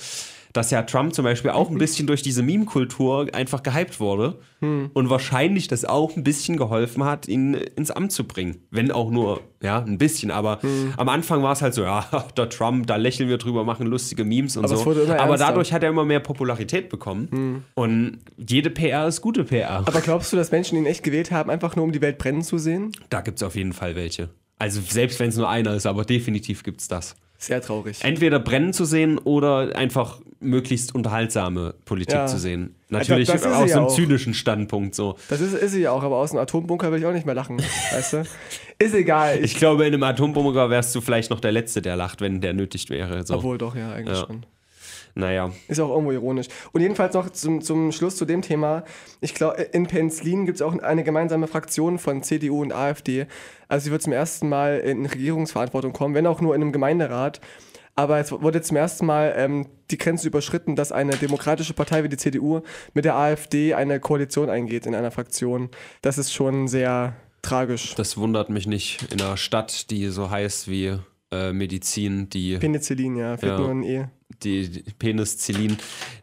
[0.53, 5.10] dass ja Trump zum Beispiel auch ein bisschen durch diese Meme-Kultur einfach gehypt wurde und
[5.10, 8.58] wahrscheinlich das auch ein bisschen geholfen hat, ihn ins Amt zu bringen.
[8.72, 10.32] Wenn auch nur, ja, ein bisschen.
[10.32, 10.60] Aber
[10.98, 12.06] am Anfang war es halt so, ja,
[12.38, 14.89] der Trump, da lächeln wir drüber, machen lustige Memes und Aber so.
[14.89, 15.38] Aber ernster.
[15.38, 17.63] dadurch hat er immer mehr Popularität bekommen.
[17.75, 19.88] Und jede PR ist gute PR.
[19.88, 22.41] Aber glaubst du, dass Menschen ihn echt gewählt haben, einfach nur um die Welt brennen
[22.41, 22.91] zu sehen?
[23.10, 24.29] Da gibt es auf jeden Fall welche.
[24.58, 27.15] Also selbst wenn es nur einer ist, aber definitiv gibt es das.
[27.38, 28.03] Sehr traurig.
[28.03, 32.25] Entweder brennen zu sehen oder einfach möglichst unterhaltsame Politik Ja.
[32.27, 32.75] zu sehen.
[32.89, 33.96] Natürlich das aus ja einem auch.
[33.96, 35.15] zynischen Standpunkt so.
[35.29, 37.36] Das ist, ist sie ja auch, aber aus einem Atombunker will ich auch nicht mehr
[37.36, 37.58] lachen.
[37.91, 38.24] weißt du?
[38.79, 39.39] Ist egal.
[39.43, 42.53] Ich glaube, in einem Atombomber wärst du vielleicht noch der Letzte, der lacht, wenn der
[42.53, 43.25] nötig wäre.
[43.25, 43.36] So.
[43.36, 44.25] Obwohl doch, ja, eigentlich Ja.
[44.27, 44.46] schon.
[45.15, 45.51] Naja.
[45.67, 46.48] Ist auch irgendwo ironisch.
[46.72, 48.84] Und jedenfalls noch zum, zum Schluss zu dem Thema.
[49.22, 53.25] Ich glaube, in Penzlin gibt es auch eine gemeinsame Fraktion von CDU und AfD.
[53.67, 57.41] Also sie wird zum ersten Mal in Regierungsverantwortung kommen, wenn auch nur in einem Gemeinderat.
[58.00, 62.08] Aber es wurde zum ersten Mal ähm, die Grenze überschritten, dass eine demokratische Partei wie
[62.10, 62.62] die CDU
[62.94, 65.70] mit der AfD eine Koalition eingeht in einer Fraktion.
[66.01, 67.96] Das ist schon sehr tragisch.
[67.96, 70.96] Das wundert mich nicht in einer Stadt, die so heißt wie
[71.32, 73.58] äh, Medizin, die, Penicillin, ja, fehlt Ja.
[73.60, 74.06] nur ein E.
[74.44, 75.75] die, die Penicillin.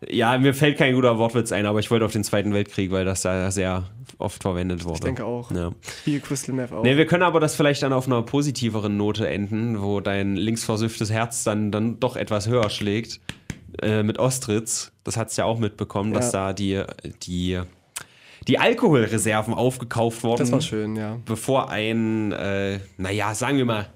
[0.09, 3.05] Ja, mir fällt kein guter Wortwitz ein, aber ich wollte auf den Zweiten Weltkrieg, weil
[3.05, 3.85] das da sehr
[4.19, 4.95] oft verwendet wurde.
[4.95, 5.51] Ich denke auch.
[5.51, 5.73] Ja.
[6.05, 6.83] Wie Crystal Meth auch.
[6.83, 11.11] Nee, wir können aber das vielleicht dann auf einer positiveren Note enden, wo dein linksversüfftes
[11.11, 13.21] Herz dann, dann doch etwas höher schlägt.
[13.83, 16.47] Äh, mit Ostritz, das hat es ja auch mitbekommen, dass Ja.
[16.49, 16.83] da die,
[17.25, 17.61] die,
[18.49, 21.19] die Alkoholreserven aufgekauft wurden, Das war schön, ja.
[21.27, 23.87] bevor ein, äh, naja, sagen wir mal,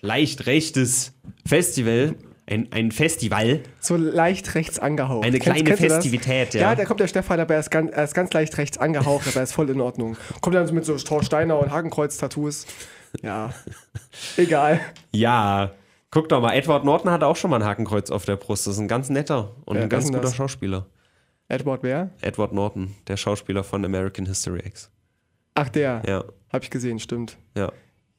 [0.00, 1.12] leicht rechtes
[1.46, 2.16] Festival,
[2.50, 5.24] ein, ein Festival, So leicht rechts angehaucht.
[5.26, 5.80] Eine kleine du das?
[5.80, 6.60] Festivität, ja.
[6.62, 9.28] Ja, da kommt der Stefan, aber er ist ganz, er ist ganz leicht rechts angehaucht,
[9.28, 10.16] aber er ist voll in Ordnung.
[10.40, 12.66] Kommt dann mit so Torsteiner und Hakenkreuz-Tattoos.
[13.22, 13.52] Ja,
[14.36, 14.80] egal.
[15.12, 15.72] ja.
[16.10, 18.66] Guck doch mal, Edward Norton hatte auch schon mal ein Hakenkreuz auf der Brust.
[18.66, 20.34] Das ist ein ganz netter und Wer ein ganz guter das?
[20.34, 20.86] Schauspieler.
[21.48, 22.10] Edward wer?
[22.22, 24.90] Edward Norton, der Schauspieler von American History X.
[25.54, 26.02] Ach, der.
[26.06, 27.36] Ja, Hab ich gesehen, stimmt.
[27.56, 27.70] ja.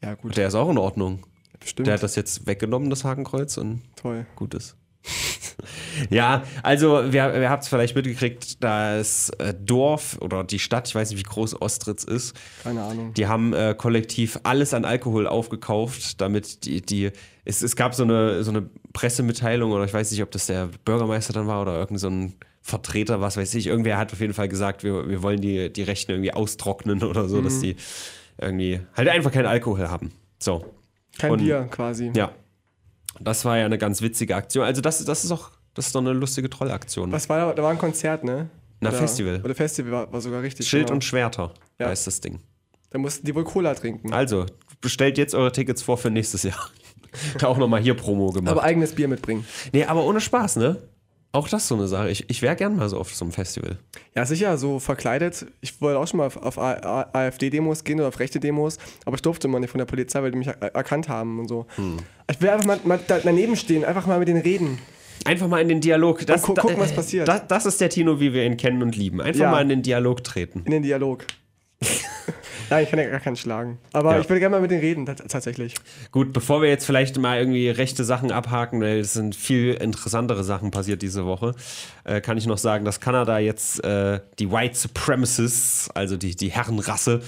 [0.04, 0.38] Ja, gut.
[0.38, 1.26] Der ist auch in Ordnung.
[1.60, 1.88] Bestimmt.
[1.88, 4.26] Der hat das jetzt weggenommen, das Hakenkreuz, und Toll.
[4.36, 4.76] gut ist.
[6.10, 10.96] ja, also, wir, ihr habt es vielleicht mitgekriegt, das äh, Dorf oder die Stadt, ich
[10.96, 13.14] weiß nicht, wie groß Ostritz ist, Keine Ahnung.
[13.14, 17.12] die haben äh, kollektiv alles an Alkohol aufgekauft, damit die, die
[17.46, 20.70] es, es gab so eine, so eine Pressemitteilung oder ich weiß nicht, ob das der
[20.86, 23.68] Bürgermeister dann war oder irgend so ein Vertreter, was weiß ich.
[23.68, 27.28] Irgendwer hat auf jeden Fall gesagt, wir, wir wollen die, die Rechten irgendwie austrocknen oder
[27.28, 27.76] so, dass die
[28.38, 30.12] irgendwie halt einfach keinen Alkohol haben.
[30.38, 30.66] So,
[31.18, 32.12] Kein Und- Bier quasi.
[32.16, 32.32] ja.
[33.20, 34.64] Das war ja eine ganz witzige Aktion.
[34.64, 37.12] Also das, das ist auch, das ist doch eine lustige Trollaktion.
[37.12, 37.54] Was war da?
[37.54, 38.50] Da war ein Konzert, ne?
[38.80, 39.42] Na, Oder- Festival.
[39.44, 40.68] Oder Festival war, war sogar richtig.
[40.70, 40.96] Schild genau.
[40.96, 41.88] und Schwerter Ja.
[41.88, 42.40] heißt das Ding.
[42.92, 44.14] Da mussten die wohl Cola trinken.
[44.14, 44.46] Also,
[44.80, 46.70] bestellt jetzt eure Tickets vor für nächstes Jahr.
[47.44, 48.52] auch nochmal hier Promo gemacht.
[48.52, 49.46] Aber eigenes Bier mitbringen.
[49.74, 50.78] nee, aber ohne Spaß, ne?
[51.32, 52.10] Auch das so eine Sache.
[52.10, 53.78] Ich, ich wäre gern mal so auf so einem Festival.
[54.16, 55.46] Ja, sicher, so verkleidet.
[55.62, 59.22] Ich wollte auch schon mal auf, auf AfD-Demos gehen oder auf rechte Demos, aber ich
[59.22, 61.68] durfte immer nicht von der Polizei, weil die mich er erkannt haben und so.
[61.76, 61.98] Hm.
[62.32, 64.80] Ich will einfach mal, mal da, daneben stehen, einfach mal mit denen reden.
[65.26, 66.26] Einfach mal in den Dialog.
[66.26, 67.28] Das, gu- gucken, was passiert.
[67.28, 69.22] Das, das ist der Tino, wie wir ihn kennen und lieben.
[69.22, 69.52] Einfach Ja.
[69.52, 70.62] mal in den Dialog treten.
[70.66, 71.26] In den Dialog.
[72.70, 73.78] Nein, ich kann ja gar keinen schlagen.
[73.94, 74.22] Aber Ja.
[74.22, 75.76] ich will gerne mal mit denen reden, tats- tatsächlich.
[76.12, 80.44] Gut, bevor wir jetzt vielleicht mal irgendwie rechte Sachen abhaken, weil es sind viel interessantere
[80.44, 81.54] Sachen passiert diese Woche,
[82.04, 86.50] äh, kann ich noch sagen, dass Kanada jetzt äh, die White Supremacists, also die, die
[86.52, 87.22] Herrenrasse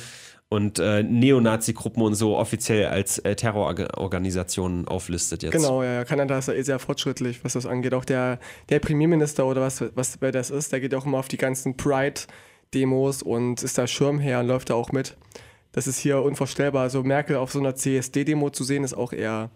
[0.50, 5.54] und äh, Neonazi-Gruppen und so offiziell als äh, Terrororganisationen auflistet jetzt.
[5.54, 6.04] Genau, ja.
[6.04, 7.94] Kanada ist ja eh sehr fortschrittlich, was das angeht.
[7.94, 11.28] Auch der, der Premierminister oder was, was wer das ist, der geht auch immer auf
[11.28, 11.78] die ganzen
[12.82, 15.18] Pride-Demos und ist da Schirmherr und läuft da auch mit.
[15.74, 16.84] Das ist hier unvorstellbar.
[16.84, 19.50] Also Merkel auf so einer CSD-Demo zu sehen, ist auch eher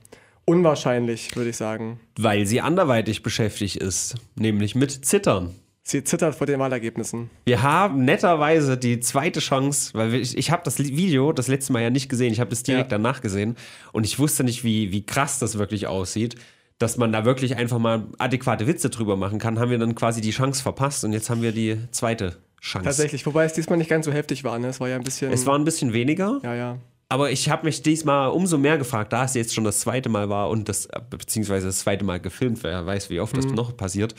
[0.46, 2.00] unwahrscheinlich, würde ich sagen.
[2.18, 5.56] Weil sie anderweitig beschäftigt ist, nämlich mit Zittern.
[5.88, 7.30] Sie zittert vor den Wahlergebnissen.
[7.46, 11.84] Wir haben netterweise die zweite Chance, weil ich, ich habe das Video das letzte Mal
[11.84, 12.98] ja nicht gesehen, ich habe es direkt Ja.
[12.98, 13.56] danach gesehen
[13.92, 16.36] und ich wusste nicht, wie, wie krass das wirklich aussieht.
[16.80, 20.20] dass man da wirklich einfach mal adäquate Witze drüber machen kann, haben wir dann quasi
[20.20, 22.86] die Chance verpasst und jetzt haben wir die zweite Chance.
[22.86, 24.68] Tatsächlich, wobei es diesmal nicht ganz so heftig war, ne?
[24.68, 25.32] Es war ja ein bisschen.
[25.32, 26.40] Es war ein bisschen weniger.
[26.44, 26.78] Ja, ja.
[27.08, 30.28] Aber ich habe mich diesmal umso mehr gefragt, da es jetzt schon das zweite Mal
[30.30, 33.54] war und das, beziehungsweise das zweite Mal gefilmt, wer weiß, wie oft das Mhm.
[33.54, 34.16] noch passiert,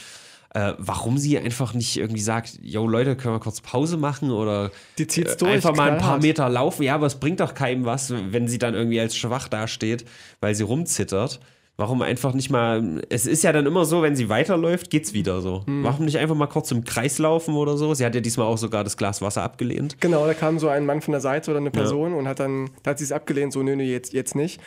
[0.55, 4.71] äh, warum sie einfach nicht irgendwie sagt, yo Leute, können wir kurz Pause machen oder
[4.99, 6.21] Die zieht's äh, durch, einfach mal ein paar.
[6.21, 6.85] Meter laufen.
[6.85, 10.05] Ja, aber es bringt doch keinem was, wenn sie dann irgendwie als schwach dasteht,
[10.41, 11.41] weil sie rumzittert.
[11.79, 15.43] Warum einfach nicht mal, es ist ja dann immer so, wenn sie weiterläuft, geht's wieder
[15.43, 15.63] so.
[15.67, 15.85] Mhm.
[15.85, 17.93] Warum nicht einfach mal kurz im Kreis laufen oder so?
[17.93, 20.01] Sie hat ja diesmal auch sogar das Glas Wasser abgelehnt.
[20.01, 22.71] Genau, da kam so ein Mann von der Seite oder eine Person und hat dann,
[22.83, 24.59] da hat sie es abgelehnt, so, nö, nö, jetzt, jetzt nicht.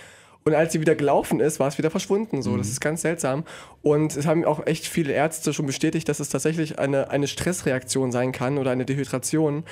[0.45, 2.43] Und als sie wieder gelaufen ist, war es wieder verschwunden.
[2.43, 2.71] So, das Mhm.
[2.73, 3.43] ist ganz seltsam.
[3.81, 8.11] Und es haben auch echt viele Ärzte schon bestätigt, dass es tatsächlich eine, eine Stressreaktion
[8.11, 9.63] sein kann oder eine Dehydration.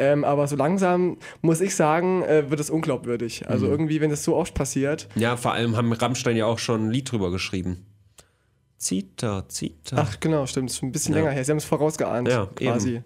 [0.00, 3.48] Ähm, aber so langsam, muss ich sagen, äh, wird es unglaubwürdig.
[3.48, 3.72] Also Mhm.
[3.72, 5.08] irgendwie, wenn das so oft passiert.
[5.14, 7.84] Ja, vor allem haben Rammstein ja auch schon ein Lied drüber geschrieben.
[8.78, 9.96] Zita, Zita.
[9.98, 10.70] Ach, genau, stimmt.
[10.70, 11.20] Ist ein bisschen Ja.
[11.20, 11.44] länger her.
[11.44, 12.94] Sie haben es vorausgeahnt, Ja, quasi.
[12.96, 13.04] eben.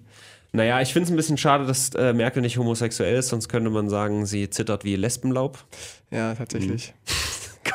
[0.52, 3.70] Naja, ich finde es ein bisschen schade, dass äh, Merkel nicht homosexuell ist, sonst könnte
[3.70, 5.58] man sagen, sie zittert wie Lesbenlaub.
[6.12, 6.94] Ja, tatsächlich.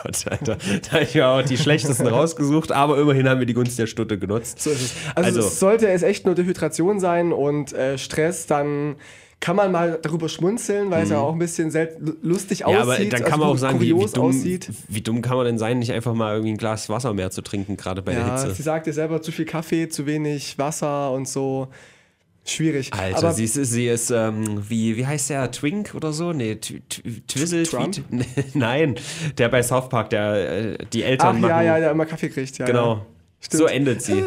[0.04, 0.58] Gott, Alter.
[0.84, 3.88] Da habe ich ja auch die schlechtesten rausgesucht, aber immerhin haben wir die Gunst der
[3.88, 4.62] Stunde genutzt.
[4.62, 4.94] So ist es.
[5.16, 8.96] Also, Also- sollte es echt nur Dehydration sein und äh, Stress, dann
[9.42, 11.72] kann man mal darüber schmunzeln, weil es ja auch ein bisschen
[12.22, 12.72] lustig Mhm.
[12.74, 13.14] Ja, aussieht.
[13.14, 14.70] aber dann kann man also auch sagen, wie, wie, dumm, aussieht.
[14.90, 17.42] wie dumm kann man denn sein, nicht einfach mal irgendwie ein Glas Wasser mehr zu
[17.42, 18.54] trinken, gerade bei der Ja, Hitze.
[18.54, 21.70] sie sagt ja selber zu viel Kaffee, zu wenig Wasser und so.
[22.50, 22.94] Schwierig.
[22.94, 26.34] Alter, aber sie ist, sie ist ähm, wie, wie heißt der, Twink oder so?
[26.34, 27.98] Nee, Tw- Tw- Twizzle, Trump?
[28.54, 28.96] Nein,
[29.38, 31.50] der bei South Park, der äh, die Eltern Ach machen.
[31.52, 32.58] ja, ja, der immer Kaffee kriegt.
[32.58, 32.96] Ja, Genau.
[32.96, 33.06] Ja.
[33.58, 34.26] So endet sie.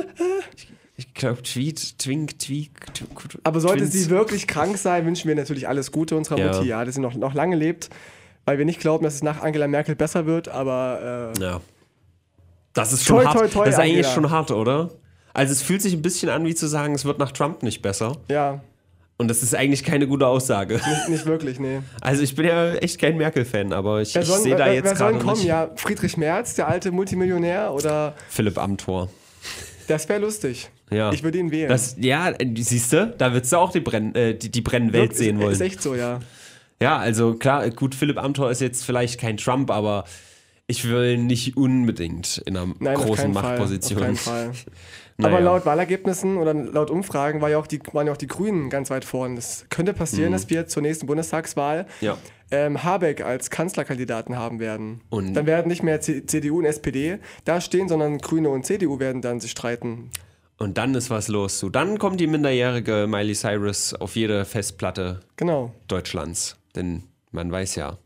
[0.56, 2.70] Ich, ich glaube, Tweet, Twink, Tweak.
[2.94, 3.92] Tw- Aber sollte Twins.
[3.92, 6.52] sie wirklich krank sein, wünschen wir natürlich alles Gute unserer Ja.
[6.52, 7.90] Mutti, ja, dass sie noch, noch lange lebt,
[8.44, 11.60] weil wir nicht glauben, dass es nach Angela Merkel besser wird, aber äh, Ja.
[12.74, 13.36] Das ist schon Toi, hart.
[13.38, 14.14] toi, toi, das ist eigentlich Angela.
[14.14, 14.90] schon hart, oder?
[15.34, 17.80] Also es fühlt sich ein bisschen an, wie zu sagen, es wird nach Trump nicht
[17.82, 18.16] besser.
[18.28, 18.60] ja,
[19.18, 20.74] Und das ist eigentlich keine gute Aussage.
[20.74, 21.80] nicht, nicht wirklich, nee.
[22.00, 24.96] Also ich bin ja echt kein Merkel-Fan, aber ich, ich sehe da wer, jetzt wer
[24.96, 25.36] soll gerade kommen?
[25.38, 29.08] nicht Ja, Friedrich Merz, der alte Multimillionär, oder Philipp Amthor.
[29.88, 30.70] das wäre lustig.
[30.90, 31.10] Ja.
[31.12, 31.68] Ich würde ihn wählen.
[31.70, 35.18] Das, ja, siehst du, da würdest du auch die, Brenn, äh, die, die Brennwelt ist,
[35.18, 35.52] sehen wollen.
[35.52, 36.20] Ist echt so, ja.
[36.82, 40.04] Ja, also klar, gut, Philipp Amthor ist jetzt vielleicht kein Trump, aber
[40.66, 43.42] ich will nicht unbedingt in einer Nein, großen keinen Fall.
[43.42, 43.98] Machtposition.
[43.98, 44.52] Auf keinen Fall.
[45.22, 45.34] Naja.
[45.36, 48.70] Aber laut Wahlergebnissen oder laut Umfragen war ja auch die, waren ja auch die Grünen
[48.70, 49.36] ganz weit vorn.
[49.36, 52.06] Es könnte passieren, dass wir zur nächsten Bundestagswahl Mhm.
[52.06, 52.18] Ja.
[52.50, 55.00] ähm, Habeck als Kanzlerkandidaten haben werden.
[55.10, 58.98] Und- dann werden nicht mehr C CDU und SPD da stehen, sondern Grüne und CDU
[59.00, 60.10] werden dann sich streiten.
[60.58, 61.58] Und dann ist was los.
[61.58, 65.72] So, dann kommt die minderjährige Miley Cyrus auf jede Festplatte Genau.
[65.88, 66.56] Deutschlands.
[66.76, 67.96] Denn man weiß ja,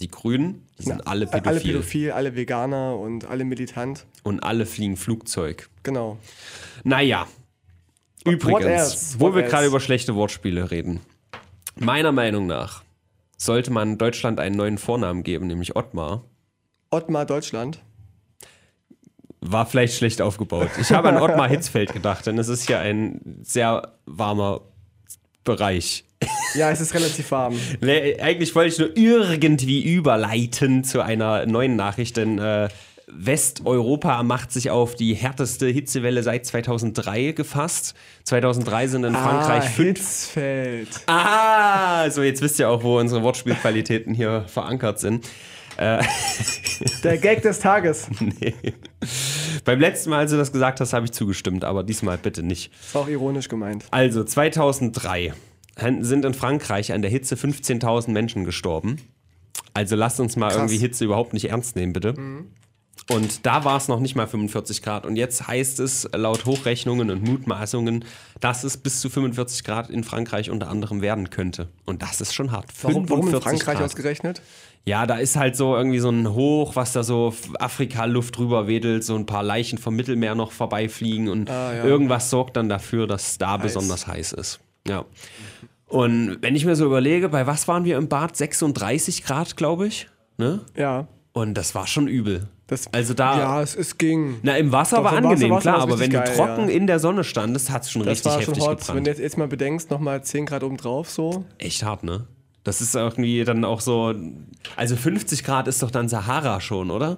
[0.00, 1.72] die Grünen, die sind alle Alle pädophil.
[1.72, 4.06] pädophil, alle Veganer und alle militant.
[4.22, 5.68] Und alle fliegen Flugzeug.
[5.82, 6.18] Genau.
[6.84, 7.26] Naja.
[8.24, 11.00] Übrigens, wo wir gerade über schlechte Wortspiele reden.
[11.76, 12.82] Meiner Meinung nach
[13.36, 16.24] sollte man Deutschland einen neuen Vornamen geben, nämlich Ottmar.
[16.90, 17.80] Ottmar Deutschland.
[19.40, 20.70] War vielleicht schlecht aufgebaut.
[20.80, 24.62] Ich habe an Ottmar Hitzfeld gedacht, denn es ist ja ein sehr warmer
[25.44, 26.04] Bereich.
[26.54, 27.58] Ja, es ist relativ warm.
[27.82, 32.68] Eigentlich wollte ich nur irgendwie überleiten zu einer neuen Nachricht, denn äh,
[33.06, 37.94] Westeuropa macht sich auf die härteste Hitzewelle seit 2003 gefasst.
[38.24, 39.98] 2003 sind in Frankreich ah, fünf.
[39.98, 40.88] Hitzfeld.
[41.06, 45.26] Ah, so jetzt wisst ihr auch, wo unsere Wortspielqualitäten hier verankert sind.
[47.04, 48.08] Der Gag des Tages.
[48.18, 48.54] Nee.
[49.64, 52.72] Beim letzten Mal, als du das gesagt hast, habe ich zugestimmt, aber diesmal bitte nicht.
[52.74, 53.84] Ist auch ironisch gemeint.
[53.92, 55.34] Also 2003
[56.00, 58.96] sind in Frankreich an der Hitze 15.000 Menschen gestorben.
[59.74, 60.56] Also lasst uns mal Krass.
[60.56, 60.62] Mhm.
[60.62, 62.14] irgendwie Hitze überhaupt nicht ernst nehmen, bitte.
[63.10, 65.06] Und da war es noch nicht mal 45 Grad.
[65.06, 68.04] Und jetzt heißt es laut Hochrechnungen und Mutmaßungen,
[68.40, 71.68] dass es bis zu 45 Grad in Frankreich unter anderem werden könnte.
[71.86, 72.66] Und das ist schon hart.
[72.82, 73.84] Warum, warum in 45 Frankreich Grad.
[73.90, 74.42] ausgerechnet?
[74.84, 79.04] Ja, da ist halt so irgendwie so ein Hoch, was da so Afrika-Luft drüber wedelt,
[79.04, 81.84] so ein paar Leichen vom Mittelmeer noch vorbeifliegen und Ah, ja.
[81.84, 84.60] irgendwas sorgt dann dafür, dass da besonders heiß ist.
[84.86, 85.04] Ja.
[85.88, 88.36] Und wenn ich mir so überlege, bei was waren wir im Bad?
[88.36, 90.08] 36 Grad, glaube ich.
[90.36, 90.60] Ne?
[90.76, 91.08] Ja.
[91.32, 92.48] Und das war schon übel.
[92.66, 94.36] Das, Also da- Ja, es, es ging.
[94.42, 96.68] Na, im Wasser Doch, war im Wasser angenehm, war's klar, aber wenn du geil, trocken
[96.68, 96.74] ja.
[96.74, 98.70] in der Sonne standest, hat es schon Das richtig war schon heftig hot.
[98.80, 99.06] Wenn gebrannt.
[99.06, 101.44] du jetzt, jetzt mal bedenkst, nochmal 10 Grad oben drauf so.
[101.56, 102.26] Echt hart, ne?
[102.64, 104.14] Das ist irgendwie dann auch so.
[104.76, 107.16] Also 50 Grad ist doch dann Sahara schon, oder?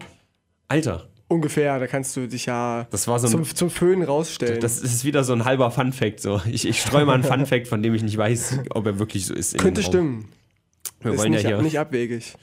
[0.69, 1.09] Alter.
[1.31, 4.61] Ungefähr, da kannst du dich ja so ein- zum, zum Föhn rausstellen.
[4.61, 6.19] Das ist wieder so ein halber Fun-Fact.
[6.21, 6.41] So.
[6.51, 9.35] Ich, ich streue mal einen Fun-Fact, von dem ich nicht weiß, ob er wirklich so
[9.35, 9.57] ist.
[9.57, 10.29] Könnte stimmen.
[11.01, 11.63] Wir ist wollen nicht, ja hier.
[11.63, 12.35] nicht abwegig.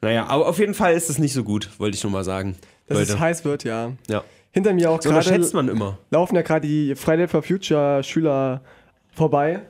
[0.00, 2.56] Naja, aber auf jeden Fall ist es nicht so gut, wollte ich nur mal sagen.
[2.88, 3.12] dass Leute.
[3.12, 3.92] es heiß wird, ja.
[4.08, 4.24] Ja.
[4.50, 5.98] Hinter mir auch Das gerade man immer.
[6.10, 8.62] laufen ja gerade die Friday for Future Schüler
[9.14, 9.60] vorbei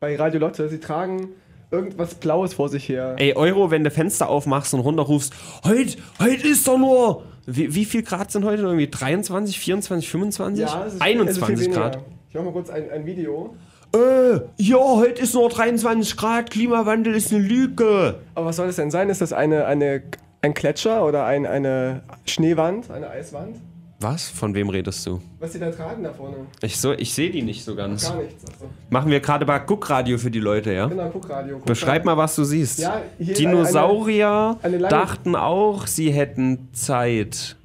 [0.00, 0.68] bei Radio Lotte.
[0.70, 1.28] Sie tragen
[1.74, 3.16] irgendwas Blaues vor sich her.
[3.18, 5.32] Ey, Euro, wenn du Fenster aufmachst und runterrufst,
[5.64, 7.22] heute, heute ist doch nur.
[7.46, 8.62] Wie, wie viel Grad sind heute?
[8.62, 10.64] Irgendwie 23, 24, 25?
[10.64, 11.80] es ist- es ist 21 viel weniger.
[11.90, 11.98] Grad.
[12.30, 13.54] Ich mach mal kurz ein, ein Video.
[13.94, 18.16] Äh, ja, heute ist nur 23 Grad, Klimawandel ist eine Lüge.
[18.34, 19.08] Aber was soll das denn sein?
[19.10, 20.02] Ist das eine, eine,
[20.42, 23.56] ein Gletscher oder ein, eine Schneewand, eine Eiswand?
[24.00, 24.28] Was?
[24.28, 25.20] Von wem redest du?
[25.38, 26.36] Was die da tragen da vorne?
[26.62, 28.08] Ich, so, ich sehe die nicht so ganz.
[28.10, 28.44] Gar nichts.
[28.44, 28.66] Achso.
[28.90, 30.86] Machen wir gerade bei Guckradio für die Leute, ja?
[30.86, 31.56] Genau, guck Radio.
[31.56, 32.80] Guck Beschreib mal, was du siehst.
[32.80, 37.56] Ja, Dinosaurier eine- eine dachten auch, sie hätten Zeit.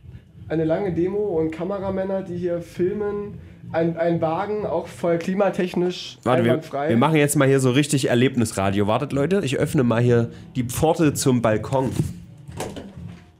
[0.47, 3.39] Eine lange Demo und Kameramänner, die hier filmen.
[3.71, 8.09] Ein, ein Wagen, auch voll klimatechnisch Warte, wir, wir machen jetzt mal hier so richtig
[8.09, 8.87] Erlebnisradio.
[8.87, 11.91] Wartet, Leute, ich öffne mal hier die Pforte zum Balkon.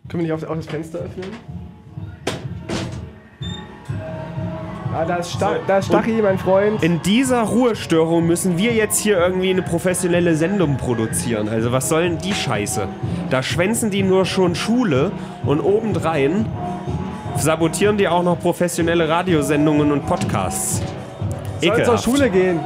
[0.08, 1.25] Können wir nicht auch das Fenster öffnen?
[4.91, 6.82] Ah, da ist, Sta da ist Stachi, mein Freund.
[6.84, 11.47] In dieser Ruhestörung müssen wir jetzt hier irgendwie eine professionelle Sendung produzieren.
[11.47, 12.88] Also was soll denn die Scheiße?
[13.30, 15.12] Da schwänzen die nur schon Schule
[15.45, 16.47] und obendrein
[17.36, 20.78] sabotieren die auch noch professionelle Radiosendungen und Podcasts.
[20.80, 20.88] Soll
[21.62, 22.04] zur Ekelhaft.
[22.04, 22.60] Schule gehen.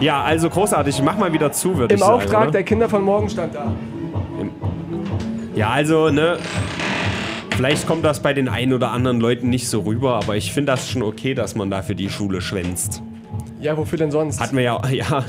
[0.00, 1.00] Ja, also großartig.
[1.02, 2.14] Mach mal wieder zu, würde Im ich sagen.
[2.14, 2.50] Auftrag oder?
[2.50, 3.72] der Kinder von morgen stand da.
[5.54, 6.38] Ja, also, ne.
[7.56, 10.72] Vielleicht kommt das bei den einen oder anderen Leuten nicht so rüber, aber ich finde
[10.72, 13.02] das schon okay, dass man dafür die Schule schwänzt.
[13.60, 14.40] Ja, wofür denn sonst?
[14.40, 15.24] Hatten wir ja, ja.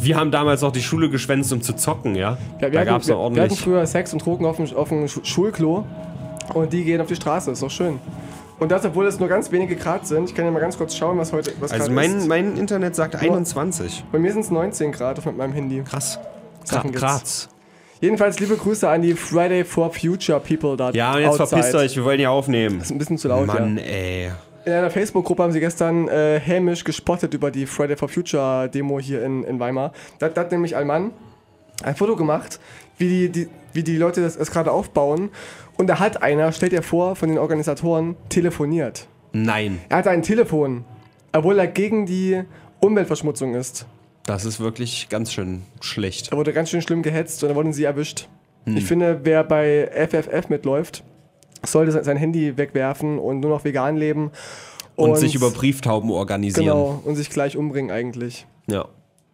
[0.00, 2.36] Wir haben damals auch die Schule geschwänzt, um zu zocken, ja.
[2.60, 3.60] ja, wir, da hatten, gab es noch wir, wir hatten ordentlich.
[3.60, 5.84] früher Sex und Drogen auf dem, auf dem Schu- Schulklo
[6.54, 7.98] und die gehen auf die Straße, ist doch schön.
[8.58, 10.30] Und das, obwohl es nur ganz wenige Grad sind.
[10.30, 12.26] Ich kann ja mal ganz kurz schauen, was heute was Also mein, ist.
[12.28, 14.02] mein Internet sagt 21.
[14.10, 15.82] Bei mir sind es 19 Grad auf mit meinem Handy.
[15.82, 16.18] Krass.
[16.64, 16.90] Sachen.
[16.92, 17.48] Graz.
[18.00, 21.48] Jedenfalls liebe Grüße an die Friday for Future People da Ja, und jetzt outside.
[21.48, 22.80] verpisst euch, wir wollen ja aufnehmen.
[22.80, 23.84] Ist ein bisschen zu laut, Mann, ja.
[23.84, 24.30] ey.
[24.66, 28.98] In einer Facebook-Gruppe haben sie gestern äh, hämisch gespottet über die Friday for Future Demo
[28.98, 29.92] hier in, in Weimar.
[30.18, 31.12] Da hat nämlich ein Mann
[31.82, 32.58] ein Foto gemacht,
[32.98, 35.30] wie die, die, wie die Leute das, das gerade aufbauen.
[35.76, 39.06] Und da hat einer, stellt er vor, von den Organisatoren telefoniert.
[39.32, 40.84] Nein, Er hatte ein Telefon,
[41.32, 42.42] obwohl er gegen die
[42.80, 43.86] Umweltverschmutzung ist.
[44.26, 46.32] Das ist wirklich ganz schön schlecht.
[46.32, 48.28] Er wurde ganz schön schlimm gehetzt und da wurden sie erwischt.
[48.64, 48.76] Hm.
[48.76, 51.04] Ich finde, wer bei FFF mitläuft,
[51.64, 54.30] sollte se- sein Handy wegwerfen und nur noch vegan leben.
[54.96, 56.64] Und, sich über Brieftauben organisieren.
[56.66, 58.46] Genau, und sich gleich umbringen eigentlich.
[58.66, 58.86] Ja.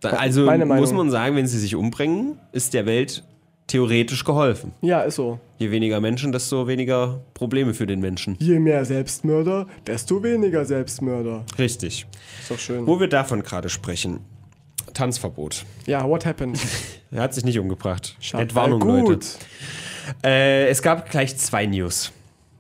[0.03, 3.23] Also muss man sagen, wenn sie sich umbringen, ist der Welt
[3.69, 4.73] theoretisch geholfen.
[4.81, 5.39] Ja, ist so.
[5.59, 8.37] Je weniger Menschen, desto weniger Probleme für den Menschen.
[8.41, 11.45] Je mehr Selbstmörder, desto weniger Selbstmörder.
[11.57, 12.07] Richtig.
[12.41, 12.85] Ist doch schön.
[12.87, 14.21] Wo wir davon gerade sprechen.
[14.95, 15.65] Tanzverbot.
[15.87, 16.59] Ja, what happened?
[17.15, 18.17] Er hat sich nicht umgebracht.
[18.21, 18.45] Schade.
[18.45, 19.07] Entwarnung, Gut.
[19.07, 19.27] Leute.
[20.25, 22.11] Äh, es gab gleich zwei News.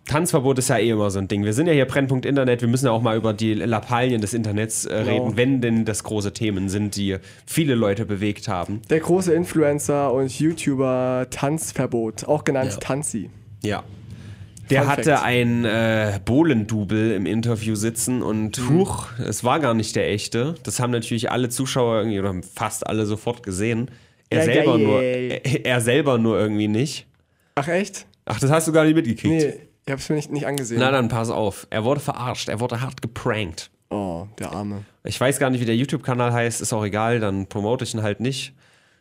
[0.07, 1.45] Tanzverbot ist ja eh immer so ein Ding.
[1.45, 2.61] Wir sind ja hier Brennpunkt Internet.
[2.61, 5.25] Wir müssen ja auch mal über die Lappalien des Internets äh, Genau.
[5.25, 7.17] reden, wenn denn das große Themen sind, die
[7.47, 8.83] viele Leute bewegt haben.
[8.91, 12.79] Der große Influencer und YouTuber Tanzverbot, auch genannt Ja.
[12.79, 13.31] Tanzi.
[13.63, 13.85] Ja.
[14.73, 18.79] Der hatte ein äh, Bohlendubel im Interview sitzen und Mhm.
[18.79, 20.55] huch, es war gar nicht der echte.
[20.65, 23.91] Das haben natürlich alle Zuschauer irgendwie oder fast alle sofort gesehen.
[24.31, 24.87] Er, Ja, selber, geil.
[24.87, 27.07] nur, er, er selber nur irgendwie nicht.
[27.55, 28.07] Ach echt?
[28.25, 29.43] Ach, das hast du gar nicht mitgekriegt.
[29.45, 29.55] Nee,
[29.87, 30.79] ich hab's mir nicht, nicht angesehen.
[30.81, 31.67] Na dann, pass auf.
[31.71, 33.71] Er wurde verarscht, er wurde hart geprankt.
[33.91, 34.85] Oh, der Arme.
[35.05, 38.03] Ich weiß gar nicht, wie der YouTube-Kanal heißt, ist auch egal, dann promote ich ihn
[38.03, 38.55] halt nicht.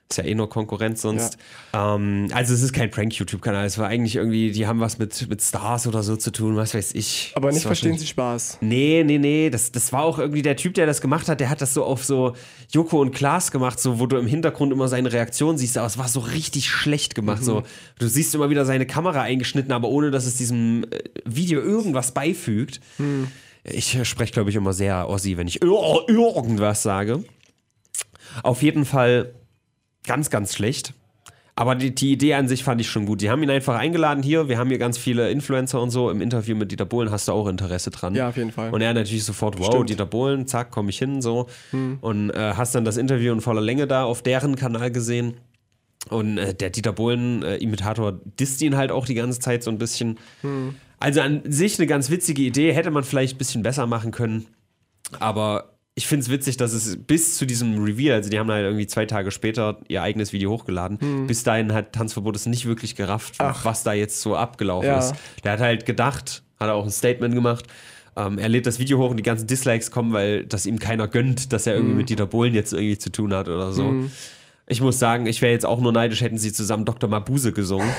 [0.09, 1.37] Ist ja eh nur Konkurrenz sonst.
[1.71, 5.41] Ähm, also es ist kein Prank-YouTube-Kanal, es war eigentlich irgendwie, die haben was mit, mit
[5.41, 7.31] Stars oder so zu tun, was weiß ich.
[7.35, 8.57] Aber nicht verstehen Sie Spaß.
[8.59, 11.49] Nee, nee, nee, das, das war auch irgendwie der Typ, der das gemacht hat, der
[11.49, 12.35] hat das so auf so
[12.73, 15.97] Joko und Klaas gemacht, so wo du im Hintergrund immer seine Reaktion siehst, aber es
[15.97, 17.63] war so richtig schlecht gemacht, so.
[17.97, 22.13] Du siehst immer wieder seine Kamera eingeschnitten, aber ohne, dass es diesem äh, Video irgendwas
[22.13, 22.81] beifügt.
[23.63, 27.23] Ich äh, spreche, glaube ich, immer sehr Ossi, wenn ich ir- irgendwas sage.
[28.43, 29.35] Auf jeden Fall
[30.05, 30.93] ganz, ganz schlecht.
[31.55, 33.21] Aber die, die Idee an sich fand ich schon gut.
[33.21, 34.47] Die haben ihn einfach eingeladen hier.
[34.47, 36.09] Wir haben hier ganz viele Influencer und so.
[36.09, 38.15] Im Interview mit Dieter Bohlen hast du auch Interesse dran.
[38.15, 38.73] Ja, auf jeden Fall.
[38.73, 39.89] Und er natürlich sofort, wow, Stimmt.
[39.89, 41.47] Dieter Bohlen, zack, komme ich hin, so.
[42.01, 45.35] Und äh, hast dann das Interview in voller Länge da auf deren Kanal gesehen.
[46.09, 50.17] Und äh, der Dieter Bohlen-Imitator disst ihn halt auch die ganze Zeit so ein bisschen.
[50.99, 54.47] Also an sich eine ganz witzige Idee, hätte man vielleicht ein bisschen besser machen können.
[55.19, 58.65] Aber ich finde es witzig, dass es bis zu diesem Reveal, also die haben halt
[58.65, 62.95] irgendwie zwei Tage später ihr eigenes Video hochgeladen, bis dahin hat Tanzverbot es nicht wirklich
[62.95, 64.97] gerafft, was da jetzt so abgelaufen Ja.
[64.97, 65.13] ist.
[65.43, 67.65] Der hat halt gedacht, hat auch ein Statement gemacht.
[68.17, 71.07] Ähm, er lädt das Video hoch und die ganzen Dislikes kommen, weil das ihm keiner
[71.07, 73.93] gönnt, dass er irgendwie mit Dieter Bohlen jetzt irgendwie zu tun hat oder so.
[74.71, 77.09] Ich muss sagen, ich wäre jetzt auch nur neidisch, hätten sie zusammen Dr.
[77.09, 77.89] Mabuse gesungen.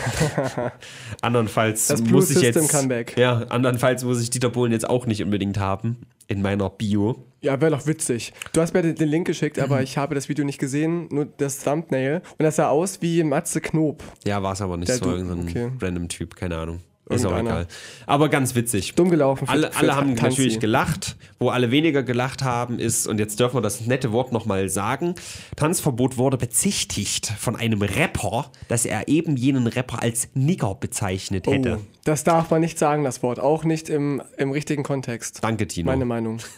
[1.20, 2.70] andernfalls Das muss ich jetzt.
[2.70, 3.14] Comeback.
[3.18, 7.26] Ja, andernfalls muss ich Dieter Bohlen jetzt auch nicht unbedingt haben in meiner Bio.
[7.42, 8.32] Ja, wäre doch witzig.
[8.54, 11.26] Du hast mir den, den Link geschickt, aber ich habe das Video nicht gesehen, nur
[11.26, 12.22] das Thumbnail.
[12.38, 14.02] Und das sah aus wie Matze Knob.
[14.24, 15.04] Ja, war es aber nicht Der so.
[15.04, 15.70] du- Irgendein okay.
[15.78, 16.80] random Typ, keine Ahnung.
[17.14, 17.66] Ist auch egal.
[18.06, 18.94] Aber ganz witzig.
[18.94, 19.46] Dumm gelaufen.
[19.46, 20.22] Für, Alle, für alle haben Tanzi.
[20.40, 21.16] natürlich gelacht.
[21.38, 25.14] Wo alle weniger gelacht haben, ist, und jetzt dürfen wir das nette Wort nochmal sagen:
[25.56, 31.78] Tanzverbot wurde bezichtigt von einem Rapper, dass er eben jenen Rapper als Nigger bezeichnet hätte.
[31.80, 33.40] Oh, das darf man nicht sagen, das Wort.
[33.40, 35.42] Auch nicht im, im richtigen Kontext.
[35.42, 35.90] Danke, Tino.
[35.90, 36.38] Meine Meinung.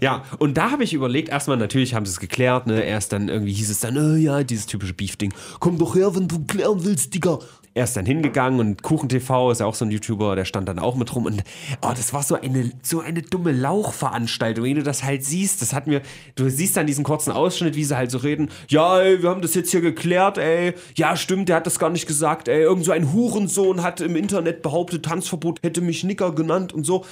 [0.00, 2.82] Ja, und da habe ich überlegt, erstmal natürlich haben sie es geklärt, ne?
[2.82, 6.28] Erst dann irgendwie hieß es dann, oh ja, dieses typische Beef-Ding, komm doch her, wenn
[6.28, 7.40] du klären willst, Digga.
[7.72, 10.80] Er ist dann hingegangen und KuchenTV ist ja auch so ein YouTuber, der stand dann
[10.80, 11.44] auch mit rum und
[11.82, 15.72] oh, das war so eine, so eine dumme Lauchveranstaltung, wenn du das halt siehst, das
[15.72, 16.02] hat mir,
[16.34, 19.40] du siehst dann diesen kurzen Ausschnitt, wie sie halt so reden, ja, ey, wir haben
[19.40, 22.84] das jetzt hier geklärt, ey, ja, stimmt, der hat das gar nicht gesagt, ey, irgend
[22.84, 27.04] so ein Hurensohn hat im Internet behauptet, Tanzverbot hätte mich Nicker genannt und so.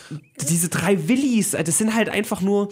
[0.49, 2.69] Diese drei Willis, das sind halt einfach nur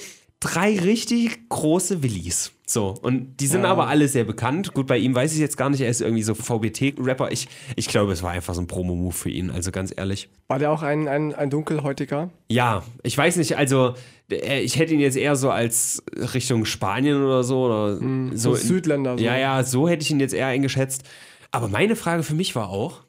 [0.47, 2.53] drei richtig große Willis.
[2.69, 3.69] So, und die sind Ja.
[3.71, 4.75] aber alle sehr bekannt.
[4.75, 7.31] Gut, bei ihm weiß ich jetzt gar nicht, er ist irgendwie so VBT-Rapper.
[7.31, 10.29] Ich, ich glaube, es war einfach so ein Promo-Move für ihn, also ganz ehrlich.
[10.49, 12.31] War der auch ein, ein, ein Dunkelhäutiger?
[12.49, 13.95] Ja, ich weiß nicht, also
[14.31, 16.03] äh, ich hätte ihn jetzt eher so als
[16.35, 17.67] Richtung Spanien oder so.
[17.67, 19.25] Oder Hm, so in- Südländer, so.
[19.25, 21.05] Ja, ja, so hätte ich ihn jetzt eher eingeschätzt.
[21.53, 23.05] Aber meine Frage für mich war auch,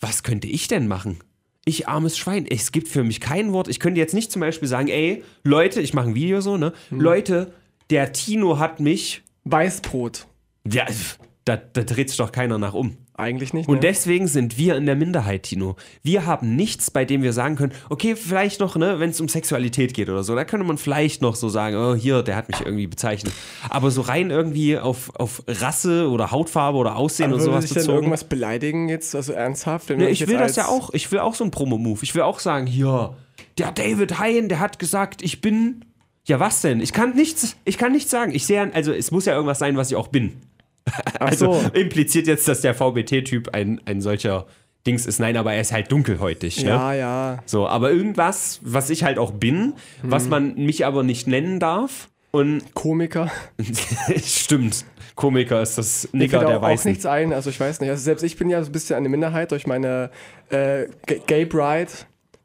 [0.00, 1.18] was könnte ich denn machen?
[1.64, 2.46] Ich armes Schwein.
[2.46, 3.68] Es gibt für mich kein Wort.
[3.68, 6.72] Ich könnte jetzt nicht zum Beispiel sagen, ey, Leute, ich mache ein Video so, ne?
[6.90, 7.00] Hm.
[7.00, 7.52] Leute,
[7.90, 9.22] der Tino hat mich.
[9.44, 10.26] Weißbrot.
[10.70, 10.86] Ja,
[11.44, 12.96] da, da dreht sich doch keiner nach um.
[13.16, 13.68] Eigentlich nicht.
[13.68, 13.80] Und ne?
[13.80, 15.76] deswegen sind wir in der Minderheit, Tino.
[16.02, 19.28] Wir haben nichts, bei dem wir sagen können, okay, vielleicht noch, ne, wenn es um
[19.28, 22.48] Sexualität geht oder so, da könnte man vielleicht noch so sagen, oh, hier, der hat
[22.48, 23.32] mich irgendwie bezeichnet.
[23.70, 27.72] Aber so rein irgendwie auf, auf Rasse oder Hautfarbe oder Aussehen Aber und sowas sich
[27.72, 27.98] denn bezogen.
[27.98, 29.90] irgendwas beleidigen jetzt, also ernsthaft?
[29.90, 30.92] Man ich jetzt will das ja auch.
[30.92, 32.00] Ich will auch so einen Promo-Move.
[32.02, 33.14] Ich will auch sagen, ja,
[33.58, 35.84] der David Hein, der hat gesagt, ich bin.
[36.26, 36.80] Ja, was denn?
[36.80, 38.34] Ich kann nichts, ich kann nichts sagen.
[38.34, 40.32] Ich sehe, also es muss ja irgendwas sein, was ich auch bin.
[41.18, 41.68] Also so.
[41.72, 44.46] impliziert jetzt, dass der VBT-Typ ein, ein solcher
[44.86, 45.18] Dings ist.
[45.18, 46.62] Nein, aber er ist halt dunkelhäutig.
[46.62, 46.68] Ne?
[46.70, 47.42] Ja, ja.
[47.46, 50.10] So, aber irgendwas, was ich halt auch bin, Hm.
[50.10, 52.08] was man mich aber nicht nennen darf.
[52.32, 53.30] Und Komiker.
[54.22, 56.90] stimmt, Komiker ist das Mir fällt der auch, auch Weißen.
[56.90, 57.90] nichts ein, also ich weiß nicht.
[57.90, 60.10] Also selbst ich bin ja so ein bisschen eine Minderheit durch meine
[60.50, 61.90] äh, Ga- Gay Pride.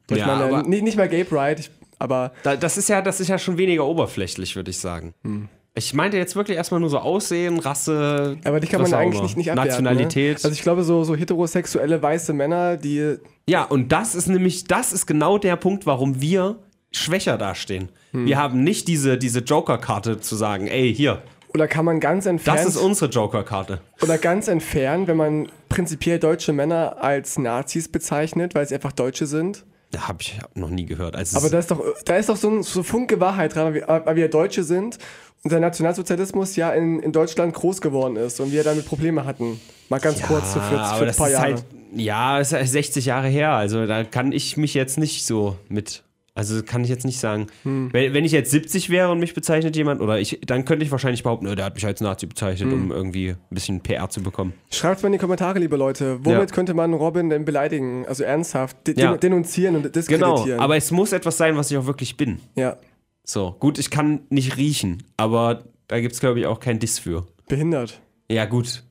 [0.06, 3.20] Durch Ja, meine, nicht, nicht mal Gay Pride, ich, aber Da, das, ist ja, das
[3.20, 5.12] ist ja schon weniger oberflächlich, würde ich sagen.
[5.24, 5.48] Hm.
[5.74, 8.38] Ich meinte jetzt wirklich erstmal nur so Aussehen, Rasse.
[8.44, 9.84] Aber die kann man eigentlich nicht, nicht abwerten.
[9.84, 10.38] Nationalität.
[10.38, 10.44] Ne?
[10.44, 13.16] Also ich glaube, so, so heterosexuelle weiße Männer, die.
[13.48, 16.58] ja, und das ist nämlich, das ist genau der Punkt, warum wir
[16.90, 17.90] schwächer dastehen.
[18.10, 18.26] Hm.
[18.26, 21.22] Wir haben nicht diese, diese Joker-Karte zu sagen, ey, hier,
[21.54, 22.58] Oder kann man ganz entfernt.
[22.58, 23.80] das ist unsere Joker-Karte.
[24.02, 29.26] oder ganz entfernt, wenn man prinzipiell deutsche Männer als Nazis bezeichnet, weil sie einfach Deutsche
[29.26, 29.64] sind.
[29.90, 31.16] Da habe ich noch nie gehört.
[31.16, 33.74] Also Aber da ist doch, da ist doch so ein so Funke Wahrheit dran, weil
[33.74, 34.98] wir, weil wir Deutsche sind
[35.42, 39.60] und der Nationalsozialismus ja in, in Deutschland groß geworden ist und wir damit Probleme hatten.
[39.88, 41.42] Mal ganz kurz so für, für ein paar Jahre.
[41.42, 43.52] halt, ja, ist halt 60 Jahre her.
[43.52, 46.04] Also da kann ich mich jetzt nicht so mit.
[46.34, 47.48] Also kann ich jetzt nicht sagen.
[47.64, 47.88] Hm.
[47.92, 50.90] Wenn, wenn ich jetzt 70 wäre und mich bezeichnet jemand, oder ich, dann könnte ich
[50.92, 52.84] wahrscheinlich behaupten, oh, der hat mich als Nazi bezeichnet, Hm.
[52.84, 54.52] um irgendwie ein bisschen PR zu bekommen.
[54.70, 56.46] Schreibt mal in die Kommentare, liebe Leute, womit Ja.
[56.46, 58.06] könnte man Robin denn beleidigen?
[58.06, 59.16] Also ernsthaft, de Ja.
[59.16, 60.44] denunzieren und diskreditieren.
[60.44, 62.38] Genau, aber es muss etwas sein, was ich auch wirklich bin.
[62.54, 62.76] ja,
[63.24, 66.98] So, gut, ich kann nicht riechen, aber da gibt es, glaube ich, auch kein Diss
[66.98, 67.26] für.
[67.48, 68.84] behindert, Ja, gut.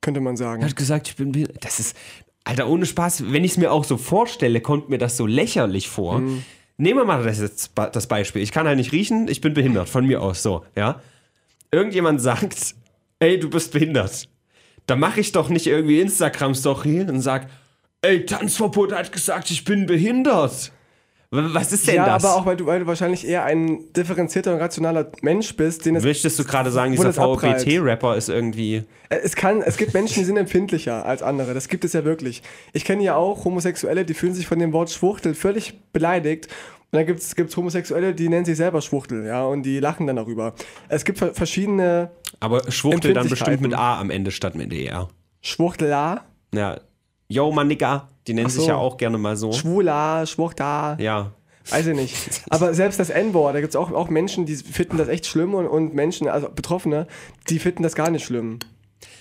[0.00, 0.64] könnte man Er sagen.
[0.64, 1.64] hat gesagt, ich bin behindert.
[1.64, 1.96] Das ist,
[2.44, 5.88] Alter, ohne Spaß, wenn ich es mir auch so vorstelle, kommt mir das so lächerlich
[5.88, 6.20] vor.
[6.76, 8.42] Nehmen wir mal das, jetzt, das Beispiel.
[8.42, 11.00] Ich kann halt nicht riechen, ich bin behindert, von mir aus, so, ja.
[11.70, 12.74] Irgendjemand sagt,
[13.18, 14.28] ey, du bist behindert.
[14.86, 17.48] Da mache ich doch nicht irgendwie Instagram-Story und sag,
[18.02, 20.72] ey, Tanzverbot hat gesagt, ich bin behindert.
[21.34, 22.24] Was ist denn Ja, das?
[22.24, 25.96] aber auch, weil du, weil du wahrscheinlich eher ein differenzierter und rationaler Mensch bist, den
[25.96, 27.12] es Möchtest du gerade sagen, dieser.
[27.12, 28.82] VBT-Rapper ist irgendwie.
[29.08, 31.54] Äh, Es kann, es gibt Menschen, die sind empfindlicher als andere.
[31.54, 32.42] Das gibt es ja wirklich.
[32.72, 36.46] Ich kenne ja auch Homosexuelle, die fühlen sich von dem Wort Schwuchtel völlig beleidigt.
[36.92, 40.14] Und dann gibt es Homosexuelle, die nennen sich selber Schwuchtel, ja, und die lachen dann
[40.16, 40.54] darüber.
[40.88, 43.74] Es gibt ver- verschiedene Aber Schwuchtel dann bestimmt mit.
[43.74, 45.08] A am Ende statt mit ER.
[45.42, 46.24] Schwuchtler,
[46.54, 46.80] Ja.
[47.28, 48.60] Yo, mein Nigga, die nennen so.
[48.60, 49.52] sich ja auch gerne mal so.
[49.52, 51.32] Schwuler, Schwuchter, Ja.
[51.70, 52.16] weiß ich nicht.
[52.50, 55.54] Aber selbst das N-Wort, da gibt es auch, auch Menschen, die finden das echt schlimm
[55.54, 57.06] und, und Menschen, also Betroffene,
[57.48, 58.58] die finden das gar nicht schlimm.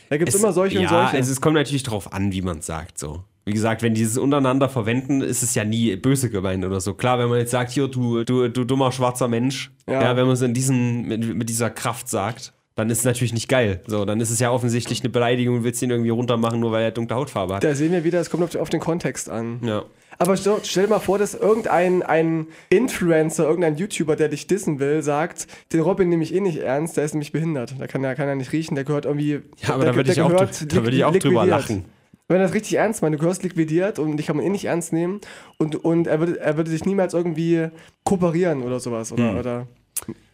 [0.10, 1.18] Da gibt es immer solche ja, und solche.
[1.18, 3.24] also es kommt natürlich drauf an, wie man es sagt, so.
[3.46, 6.94] Wie gesagt, wenn die es untereinander verwenden, ist es ja nie böse gemeint oder so.
[6.94, 10.02] Klar, wenn man jetzt sagt, hier, du, du, du dummer schwarzer Mensch, Ja.
[10.02, 13.50] ja, wenn man es in mit, mit dieser Kraft sagt, dann ist es natürlich nicht
[13.50, 13.82] geil.
[13.86, 16.84] So, dann ist es ja offensichtlich eine Beleidigung und willst ihn irgendwie runtermachen, nur weil
[16.84, 17.64] er dunkle Hautfarbe hat.
[17.64, 19.60] Da sehen wir wieder, es kommt auf, den Kontext an.
[19.64, 19.84] Ja.
[20.20, 24.80] Aber stell, stell dir mal vor, dass irgendein ein Influencer, irgendein YouTuber, der dich dissen
[24.80, 27.76] will, sagt, den Robin nehme ich eh nicht ernst, der ist nämlich behindert.
[27.80, 29.42] Da kann er kann er nicht riechen, der gehört irgendwie.
[29.58, 31.86] Ja, aber da würde ich, auch, gehört da würd ich auch drüber lachen.
[32.28, 34.66] Wenn er das richtig ernst meint, du gehörst liquidiert und dich kann man eh nicht
[34.66, 35.20] ernst nehmen
[35.58, 37.68] und, und er, würde, er würde dich niemals irgendwie
[38.06, 39.38] kooperieren oder sowas oder, Hm.
[39.38, 39.68] oder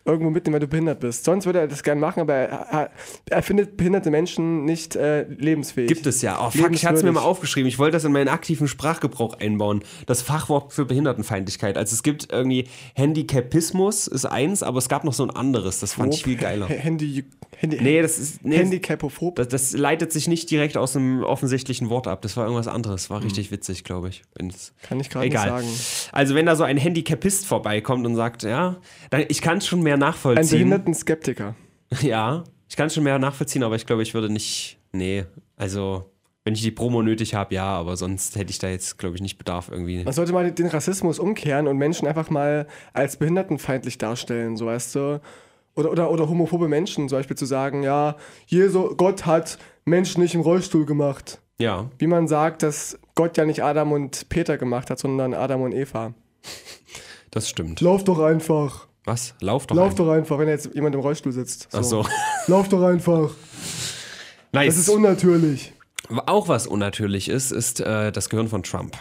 [0.09, 1.23] irgendwo mitnehmen, weil du behindert bist.
[1.23, 2.91] Sonst würde er das gerne machen, aber er,
[3.29, 5.87] er, findet behinderte Menschen nicht äh, lebensfähig.
[5.87, 6.39] Gibt es ja.
[6.39, 7.67] Oh, fuck, ich hatte es mir mal aufgeschrieben.
[7.67, 9.83] Ich wollte das in meinen aktiven Sprachgebrauch einbauen.
[10.05, 11.77] Das Fachwort für Behindertenfeindlichkeit.
[11.77, 15.79] Also es gibt irgendwie Handicapismus ist eins, aber es gab noch so ein anderes.
[15.79, 16.67] Das fand ich viel geiler.
[16.67, 17.25] Handy,
[17.57, 18.45] Handy, Nee, das ist.
[18.45, 19.35] Nee, Handicapophob.
[19.35, 22.21] das, das leitet sich nicht direkt aus einem offensichtlichen Wort ab.
[22.21, 23.09] Das war irgendwas anderes.
[23.09, 24.21] War richtig witzig, glaube ich.
[24.35, 25.67] Wenn's- Kann ich gerade nicht sagen.
[26.11, 28.77] Also wenn da so ein Handicapist vorbeikommt und sagt, ja,
[29.09, 30.49] dann, ich kann es schon mehr Ein nachvollziehen.
[30.49, 31.55] behinderten Skeptiker.
[32.01, 34.77] Ja, ich kann es schon mehr nachvollziehen, aber ich glaube, ich würde nicht.
[34.91, 35.25] Nee,
[35.57, 36.05] also
[36.45, 39.21] wenn ich die Promo nötig habe, ja, aber sonst hätte ich da jetzt, glaube ich,
[39.21, 40.03] nicht Bedarf irgendwie.
[40.03, 44.95] Man sollte mal den Rassismus umkehren und Menschen einfach mal als behindertenfeindlich darstellen, so weißt
[44.95, 45.21] du.
[45.75, 48.15] Oder, oder, oder homophobe Menschen zum Beispiel zu sagen, ja,
[48.47, 51.39] Jesu, Gott hat Menschen nicht im Rollstuhl gemacht.
[51.57, 55.61] Ja, Wie man sagt, dass Gott ja nicht Adam und Peter gemacht hat, sondern Adam
[55.61, 56.13] und Eva.
[57.31, 57.81] das stimmt.
[57.81, 58.87] Lauf doch einfach.
[59.05, 59.35] Was?
[59.41, 59.75] Lauf doch.
[59.75, 60.05] Lauf einfach.
[60.05, 61.67] doch einfach, wenn jetzt jemand im Rollstuhl sitzt.
[61.73, 62.05] Ach so.
[62.47, 63.31] Lauf doch einfach.
[64.51, 64.75] Nice.
[64.75, 65.73] Das ist unnatürlich.
[66.25, 68.97] Auch was unnatürlich ist, ist äh, das Gehirn von Trump.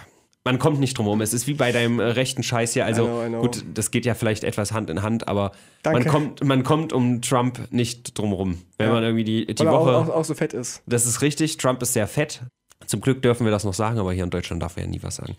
[0.49, 1.21] Man kommt nicht drum herum.
[1.21, 2.87] Es ist wie bei deinem äh, rechten Scheiß hier.
[2.87, 3.41] Also I know, I know.
[3.43, 5.53] gut, das geht ja vielleicht etwas Hand in Hand, aber
[5.85, 8.63] man kommt, man kommt um Trump nicht drum rum.
[8.79, 8.93] Wenn Ja.
[8.95, 9.97] man irgendwie die, die Weil er auch, Woche.
[9.97, 10.83] auch, auch so fett ist.
[10.87, 11.59] Das ist richtig.
[11.59, 12.41] Trump ist sehr fett.
[12.87, 15.03] Zum Glück dürfen wir das noch sagen, aber hier in Deutschland darf er ja nie
[15.03, 15.37] was sagen.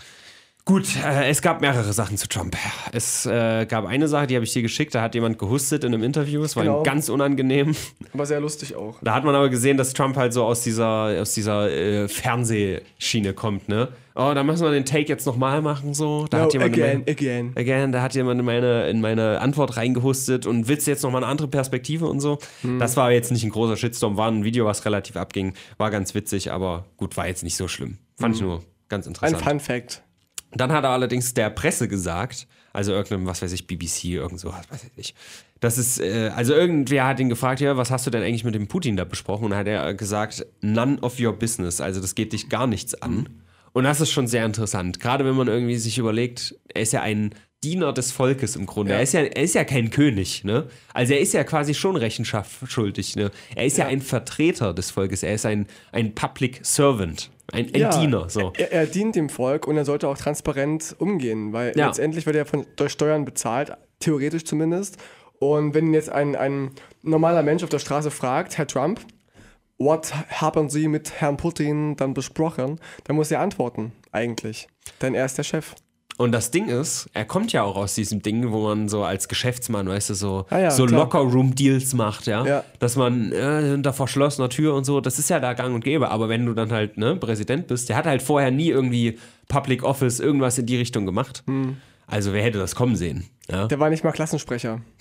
[0.65, 2.55] Gut, äh, es gab mehrere Sachen zu Trump.
[2.91, 4.93] Es äh, gab eine Sache, die habe ich dir geschickt.
[4.93, 6.43] Da hat jemand gehustet in einem Interview.
[6.43, 6.83] Es war ihm Genau.
[6.83, 7.75] ganz unangenehm.
[8.13, 8.97] Aber sehr lustig auch.
[9.01, 13.33] Da hat man aber gesehen, dass Trump halt so aus dieser, aus dieser äh, Fernsehschiene
[13.33, 13.87] kommt, ne?
[14.13, 16.27] Oh, da müssen wir den Take jetzt nochmal machen, so.
[16.29, 17.51] Da No, hat jemand in again, mein- again.
[17.55, 21.23] Again, da hat jemand in meine, in meine Antwort reingehustet und willst du jetzt nochmal
[21.23, 22.37] eine andere Perspektive und so.
[22.61, 22.77] Hm.
[22.79, 26.13] Das war jetzt nicht ein großer Shitstorm, war ein Video, was relativ abging, war ganz
[26.13, 27.97] witzig, aber gut, war jetzt nicht so schlimm.
[28.19, 29.13] Fand ich nur ganz Hm.
[29.21, 29.49] Ein interessant.
[29.49, 30.03] Fun Fact.
[30.51, 34.49] Dann hat er allerdings der Presse gesagt, also irgendeinem, was weiß ich, BBC, irgend so,
[34.49, 35.13] was weiß ich.
[35.59, 38.55] Das ist, äh, also irgendwer hat ihn gefragt, ja, was hast du denn eigentlich mit
[38.55, 39.45] dem Putin da besprochen?
[39.45, 42.99] Und dann hat er gesagt, none of your business, also das geht dich gar nichts
[43.01, 43.29] an.
[43.73, 47.01] Und das ist schon sehr interessant, gerade wenn man irgendwie sich überlegt, er ist ja
[47.01, 48.93] ein Diener des Volkes im Grunde.
[48.93, 48.97] Ja.
[48.97, 50.67] Er, ist ja, er ist ja kein König, ne?
[50.93, 53.31] Also er ist ja quasi schon Rechenschaft schuldig, ne?
[53.55, 53.89] Er ist ja, Ja.
[53.91, 58.53] ein Vertreter des Volkes, er ist ein, ein Public Servant, ein, ein Ja, Diener, so.
[58.57, 61.87] Er, er dient dem Volk und er sollte auch transparent umgehen, weil Ja.
[61.87, 64.97] letztendlich wird er von, durch Steuern bezahlt, theoretisch zumindest.
[65.39, 66.71] Und wenn jetzt ein, ein
[67.01, 68.99] normaler Mensch auf der Straße fragt, Herr Trump,
[69.77, 74.67] what haben Sie mit Herrn Putin dann besprochen, dann muss er antworten, eigentlich.
[75.01, 75.75] Denn er ist der Chef.
[76.19, 79.29] Und das Ding ist, er kommt ja auch aus diesem Ding, wo man so als
[79.29, 80.85] Geschäftsmann, weißt du, so, Ah ja, so.
[80.85, 82.45] Locker-Room-Deals macht, ja?
[82.45, 82.63] Ja.
[82.79, 86.11] Dass man äh, hinter verschlossener Tür und so, das ist ja da gang und gäbe.
[86.11, 89.17] Aber wenn du dann halt ne, Präsident bist, der hat halt vorher nie irgendwie
[89.47, 91.41] Public Office, irgendwas in die Richtung gemacht.
[92.05, 93.23] Also wer hätte das kommen sehen?
[93.49, 93.67] Ja?
[93.67, 94.81] Der war nicht mal Klassensprecher.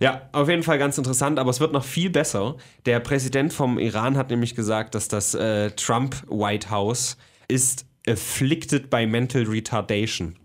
[0.00, 2.56] Ja, auf jeden Fall ganz interessant, aber es wird noch viel besser.
[2.86, 7.16] Der Präsident vom Iran hat nämlich gesagt, dass das äh, Trump White House
[7.48, 10.36] ist afflicted by mental retardation.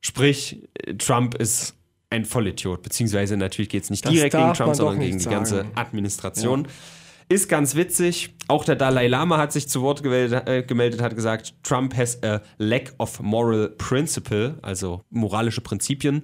[0.00, 0.62] Sprich,
[0.98, 1.74] Trump ist
[2.10, 5.56] ein Vollidiot, beziehungsweise natürlich geht es nicht Das direkt gegen Trump, sondern gegen die ganze
[5.56, 5.70] sagen.
[5.74, 6.68] Administration.
[7.28, 8.34] Ist ganz witzig.
[8.46, 12.22] Auch der Dalai Lama hat sich zu Wort gewählt, äh, gemeldet, hat gesagt, Trump has
[12.22, 16.22] a lack of moral principle, also moralische Prinzipien.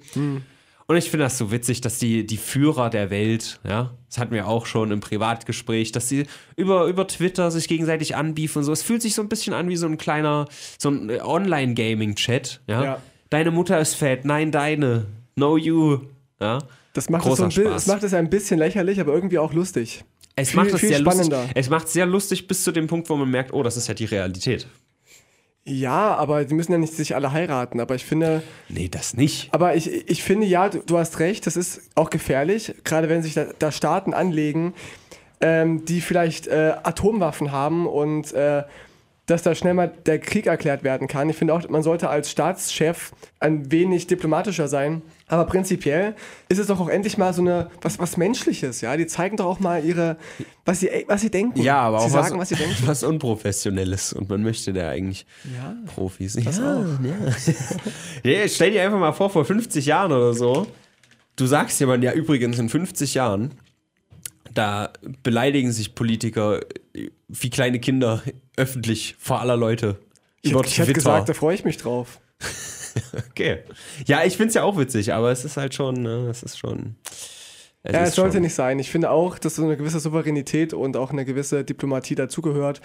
[0.93, 4.34] Und ich finde das so witzig, dass die, die Führer der Welt, ja, das hatten
[4.34, 8.72] wir auch schon im Privatgespräch, dass sie über, über Twitter sich gegenseitig anbiefen und so.
[8.72, 12.61] Es fühlt sich so ein bisschen an wie so ein kleiner, so ein äh, Online-Gaming-Chat,
[12.66, 12.84] ja?
[12.84, 13.03] Ja.
[13.30, 15.07] Deine Mutter ist fett, nein, deine.
[15.34, 16.01] No you.
[16.38, 16.59] Ja?
[16.93, 17.86] Das macht, es, so Spaß.
[17.86, 20.05] macht es ein bisschen lächerlich, aber irgendwie auch lustig.
[20.36, 21.24] Es Viel- macht es sehr lustig.
[21.24, 21.49] spannender.
[21.55, 23.95] Es macht sehr lustig bis zu dem Punkt, wo man merkt, oh, das ist ja
[23.95, 24.66] die Realität.
[25.65, 27.79] Ja, aber die müssen ja nicht sich alle heiraten.
[27.81, 29.55] Aber ich finde, Nee, das nicht.
[29.55, 33.23] aber ich, ich finde ja, du, du hast recht, das ist auch gefährlich, gerade wenn
[33.23, 34.75] sich da, da Staaten anlegen,
[35.41, 38.65] ähm, die vielleicht äh, Atomwaffen haben und äh,
[39.27, 41.31] dass da schnell mal der Krieg erklärt werden kann.
[41.31, 45.03] Ich finde auch, man sollte als Staatschef ein wenig diplomatischer sein.
[45.33, 46.14] Aber prinzipiell
[46.51, 48.95] ist es doch auch endlich mal so eine was, was Menschliches, ja.
[48.99, 50.18] Die zeigen doch auch mal ihre,
[50.66, 51.59] was sie, was sie denken.
[51.62, 52.76] Ja, aber sie auch sagen, was, was sie denken.
[52.87, 54.12] was Unprofessionelles.
[54.12, 55.24] Und man möchte da eigentlich
[55.57, 55.74] Ja.
[55.95, 56.35] Profis.
[56.35, 58.30] Das ja, ja.
[58.43, 60.66] ja, stell dir einfach mal vor, vor 50 Jahren oder so,
[61.37, 63.53] du sagst jemandem, ja übrigens in 50 Jahren
[64.53, 66.61] Da beleidigen sich Politiker
[67.28, 68.22] wie kleine Kinder
[68.59, 69.97] öffentlich vor aller Leute.
[70.43, 72.20] Ich, hätte- ich hätte gesagt, da freue ich mich drauf.
[73.30, 73.61] okay.
[74.07, 76.59] Ja, ich finde es ja auch witzig, aber es ist halt schon, ne, es ist
[76.59, 76.97] schon.
[77.82, 78.78] Es Ja, es sollte schon, nicht sein.
[78.78, 82.80] Ich finde auch, dass so eine gewisse Souveränität und auch eine gewisse Diplomatie dazugehört.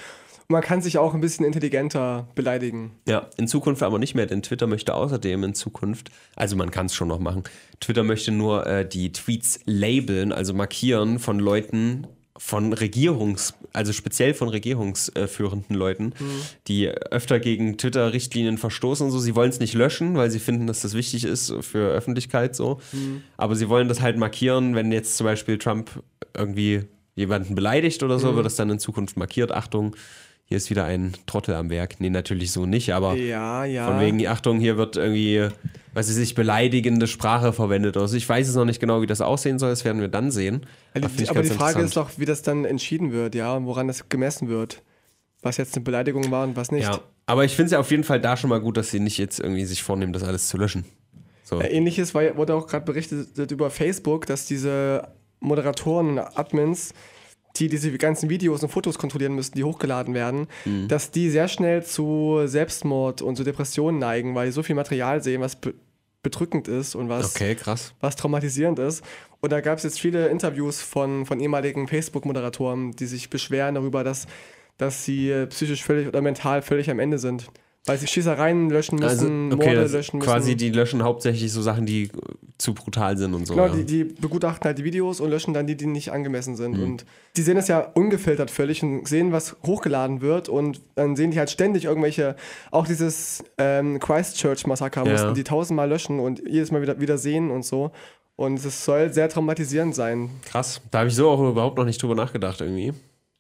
[0.49, 2.91] Man kann sich auch ein bisschen intelligenter beleidigen.
[3.05, 6.85] Ja, in Zukunft aber nicht mehr, denn Twitter möchte außerdem in Zukunft, also man kann
[6.85, 7.43] es schon noch machen,
[7.81, 12.07] Twitter möchte nur äh, die Tweets labeln, also markieren von Leuten,
[12.38, 16.13] von Regierungs-, also speziell von regierungsführenden Leuten,
[16.67, 19.19] die öfter gegen Twitter-Richtlinien verstoßen und so.
[19.19, 22.79] Sie wollen es nicht löschen, weil sie finden, dass das wichtig ist für Öffentlichkeit so.
[23.38, 26.03] Aber sie wollen das halt markieren, wenn jetzt zum Beispiel Trump
[26.35, 26.83] irgendwie
[27.15, 29.51] jemanden beleidigt oder so, wird das dann in Zukunft markiert.
[29.51, 29.95] Achtung,
[30.47, 31.99] hier ist wieder ein Trottel am Werk.
[31.99, 33.85] Nee, natürlich so nicht, aber Ja, ja.
[33.85, 35.49] von wegen, Achtung, hier wird irgendwie,
[35.93, 38.15] weiß ich nicht, beleidigende Sprache verwendet oder so.
[38.15, 40.65] Ich weiß es noch nicht genau, wie das aussehen soll, das werden wir dann sehen.
[40.93, 43.53] Aber find die, ich aber die Frage ist doch, wie das dann entschieden wird, ja,
[43.55, 44.81] und woran das gemessen wird.
[45.41, 46.85] Was jetzt eine Beleidigung war und was nicht.
[46.85, 49.01] Ja, aber ich finde es ja auf jeden Fall da schon mal gut, dass sie
[49.01, 50.85] nicht jetzt irgendwie sich vornehmen, das alles zu löschen.
[51.43, 51.59] So.
[51.59, 55.09] Äh, Ähnliches war, wurde auch gerade berichtet über Facebook, dass diese
[55.41, 56.93] Moderatoren und Admins,
[57.57, 60.87] die diese ganzen Videos und Fotos kontrollieren müssen, die hochgeladen werden, Mhm.
[60.87, 65.21] dass die sehr schnell zu Selbstmord und zu Depressionen neigen, weil die so viel Material
[65.23, 65.73] sehen, was be
[66.23, 67.93] bedrückend ist und was, Okay, krass.
[68.01, 69.01] was traumatisierend ist.
[69.39, 74.03] Und da gab es jetzt viele Interviews von, von ehemaligen Facebook-Moderatoren, die sich beschweren darüber,
[74.03, 74.25] dass,
[74.77, 77.49] dass sie psychisch völlig oder mental völlig am Ende sind.
[77.88, 80.29] Weil sie Schießereien löschen Also, müssen, okay, Morde löschen müssen.
[80.29, 82.09] quasi die löschen hauptsächlich so Sachen, die
[82.59, 83.53] zu brutal sind und so.
[83.55, 83.73] Genau, ja.
[83.75, 86.57] die, die begutachten halt die Videos und löschen dann die, die nicht angemessen Mhm.
[86.57, 86.79] sind.
[86.79, 90.49] Und die sehen das ja ungefiltert völlig und sehen, was hochgeladen wird.
[90.49, 92.35] Und dann sehen die halt ständig irgendwelche,
[92.71, 95.11] auch dieses ähm, Christchurch-Massaker Ja.
[95.11, 97.91] mussten die tausendmal löschen und jedes Mal wieder, wieder sehen und so.
[98.35, 100.29] Und es soll sehr traumatisierend sein.
[100.45, 100.81] Krass.
[100.91, 102.93] Da habe ich so auch überhaupt noch nicht drüber nachgedacht irgendwie.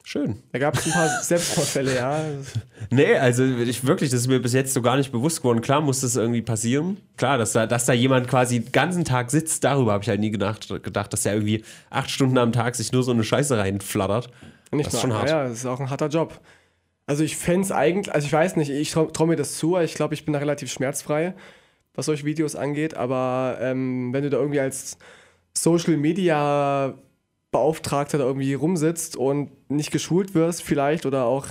[0.07, 0.41] Schön.
[0.53, 2.23] Da gab es ein paar Selbstmordfälle, ja.
[2.89, 5.59] Nee, also ich wirklich, das ist mir bis jetzt so gar nicht bewusst geworden.
[5.59, 6.95] Klar muss das irgendwie passieren.
[7.17, 10.21] Klar, dass da, dass da jemand quasi den ganzen Tag sitzt, darüber habe ich halt
[10.21, 13.57] nie gedacht, gedacht, dass der irgendwie acht Stunden am Tag sich nur so eine Scheiße
[13.57, 14.29] reinflattert.
[14.71, 15.29] Nicht Das ist schon hart.
[15.29, 16.39] Ja, das ist auch ein harter Job.
[17.05, 19.75] Also ich fände es eigentlich, also ich weiß nicht, ich traue trau mir das zu,
[19.75, 21.33] aber ich glaube, ich bin da relativ schmerzfrei,
[21.95, 24.97] was solche Videos angeht, aber ähm, wenn du da irgendwie als
[25.53, 26.97] Social Media
[27.51, 31.47] Beauftragter da irgendwie rumsitzt und nicht geschult wirst vielleicht oder auch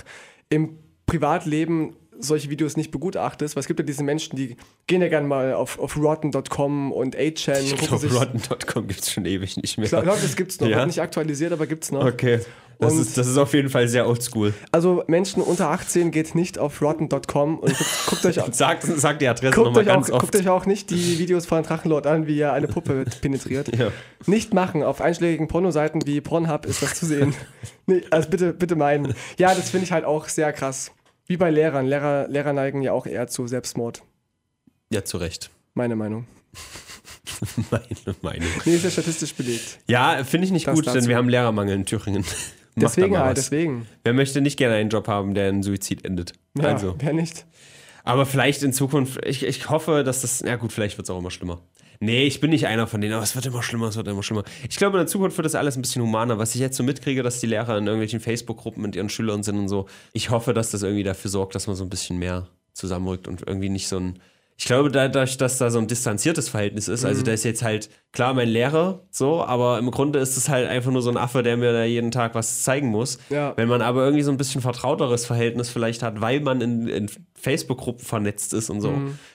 [0.49, 4.57] im Privatleben solche Videos nicht begutachtest, weil es gibt ja diese Menschen, die
[4.87, 8.13] gehen ja gerne mal auf, auf rotten.com und 8chan Ich und gucken glaube, sich...
[8.13, 9.85] Rotten.com gibt es schon ewig nicht mehr.
[9.85, 10.85] Ich glaube, das gibt es noch, Ja?
[10.85, 12.05] nicht aktualisiert, aber gibt es noch.
[12.05, 12.39] Okay.
[12.79, 14.53] Das Und- ist, das ist auf jeden Fall sehr oldschool.
[14.71, 19.27] Also Menschen unter 18 geht nicht auf rotten.com und guckt, guckt, euch, Sag, sag die
[19.27, 20.21] Adresse guckt, euch auch, ganz oft.
[20.21, 23.75] guckt euch auch nicht die Videos von Drachenlord an, wie er eine Puppe penetriert.
[23.75, 23.87] Ja.
[24.27, 24.83] Nicht machen.
[24.83, 27.33] Auf einschlägigen Pornoseiten wie Pornhub ist das zu sehen.
[27.87, 29.15] nee, also bitte, bitte meinen.
[29.39, 30.91] Ja, das finde ich halt auch sehr krass.
[31.27, 31.85] Wie bei Lehrern.
[31.85, 34.01] Lehrer, Lehrer neigen ja auch eher zu Selbstmord.
[34.89, 35.49] ja, zu Recht.
[35.73, 36.25] Meine Meinung.
[37.71, 38.47] Meine Meinung.
[38.65, 39.79] Nee, ist ja statistisch belegt.
[39.87, 42.23] Ja, finde ich nicht Das gut, denn wir haben Lehrermangel in Thüringen.
[42.79, 43.87] Deswegen halt, deswegen.
[44.03, 46.33] Wer möchte nicht gerne einen Job haben, der in Suizid endet?
[46.55, 46.95] Ja, Also.
[46.99, 47.47] wer nicht?
[48.03, 51.17] Aber vielleicht in Zukunft, ich, ich hoffe, dass das, ja gut, vielleicht wird es auch
[51.17, 51.59] immer schlimmer.
[51.99, 54.23] Nee, ich bin nicht einer von denen, aber es wird immer schlimmer, es wird immer
[54.23, 54.43] schlimmer.
[54.69, 56.37] Ich glaube, in der Zukunft wird das alles ein bisschen humaner.
[56.37, 59.57] Was ich jetzt so mitkriege, dass die Lehrer in irgendwelchen Facebook-Gruppen mit ihren Schülern sind
[59.57, 59.87] und so.
[60.13, 63.43] Ich hoffe, dass das irgendwie dafür sorgt, dass man so ein bisschen mehr zusammenrückt und
[63.47, 64.19] irgendwie nicht so ein.
[64.59, 67.09] Ich glaube, dadurch, dass da so ein distanziertes Verhältnis ist, Mhm.
[67.09, 70.67] also da ist jetzt halt klar mein Lehrer so, aber im Grunde ist es halt
[70.67, 73.19] einfach nur so ein Affe, der mir da jeden Tag was zeigen muss.
[73.29, 73.53] Ja.
[73.55, 77.07] Wenn man aber irgendwie so ein bisschen vertrauteres Verhältnis vielleicht hat, weil man in, in
[77.35, 78.93] Facebook-Gruppen vernetzt ist und so,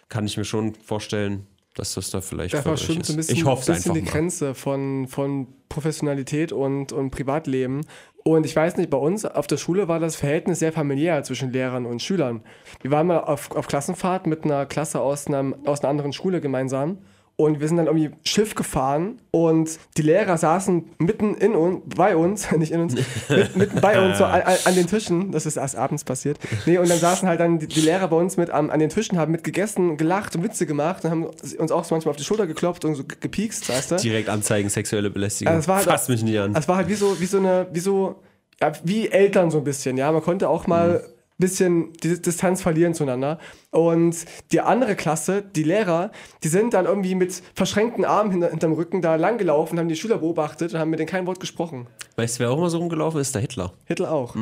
[0.08, 3.44] kann ich mir schon vorstellen, dass das da vielleicht Da verschwimmt so ein bisschen, ich
[3.44, 4.10] hoffe bisschen einfach die mal.
[4.10, 7.82] Grenze von, von Professionalität und, und Privatleben.
[8.24, 11.50] Und ich weiß nicht, bei uns auf der Schule war das Verhältnis sehr familiär zwischen
[11.52, 12.42] Lehrern und Schülern.
[12.82, 16.40] Wir waren mal auf, auf Klassenfahrt mit einer Klasse aus, einem, aus einer anderen Schule
[16.40, 16.98] gemeinsam.
[17.36, 22.14] Und wir sind dann irgendwie Schiff gefahren und die Lehrer saßen mitten in uns, bei
[22.14, 22.94] uns, nicht in uns,
[23.28, 25.32] mit, mitten bei uns so an, an an den Tischen.
[25.32, 26.38] Das ist erst abends passiert.
[26.66, 28.90] Nee, und dann saßen halt dann die, die Lehrer bei uns mit am, an den
[28.90, 32.16] Tischen, haben mit gegessen, gelacht und Witze gemacht und haben uns auch so manchmal auf
[32.16, 33.96] die Schulter geklopft und so ge- gepiekst, weißt du?
[33.96, 35.54] Direkt anzeigen, sexuelle Belästigung.
[35.54, 36.54] Also halt- Fasst mich nicht an.
[36.54, 38.16] Es war halt wie so, wie so eine, wie so,
[38.60, 40.12] ja, wie Eltern so ein bisschen, ja.
[40.12, 43.38] Man konnte auch mal ein bisschen die Distanz verlieren zueinander.
[43.70, 44.16] Und
[44.52, 46.10] die andere Klasse, die Lehrer,
[46.42, 50.18] die sind dann irgendwie mit verschränkten Armen hinter, hinterm Rücken da langgelaufen, haben die Schüler
[50.18, 51.86] beobachtet und haben mit denen kein Wort gesprochen.
[52.16, 53.34] weißt du, wer auch immer so rumgelaufen ist?
[53.34, 53.72] Der Hitler.
[53.86, 54.36] Hitler auch.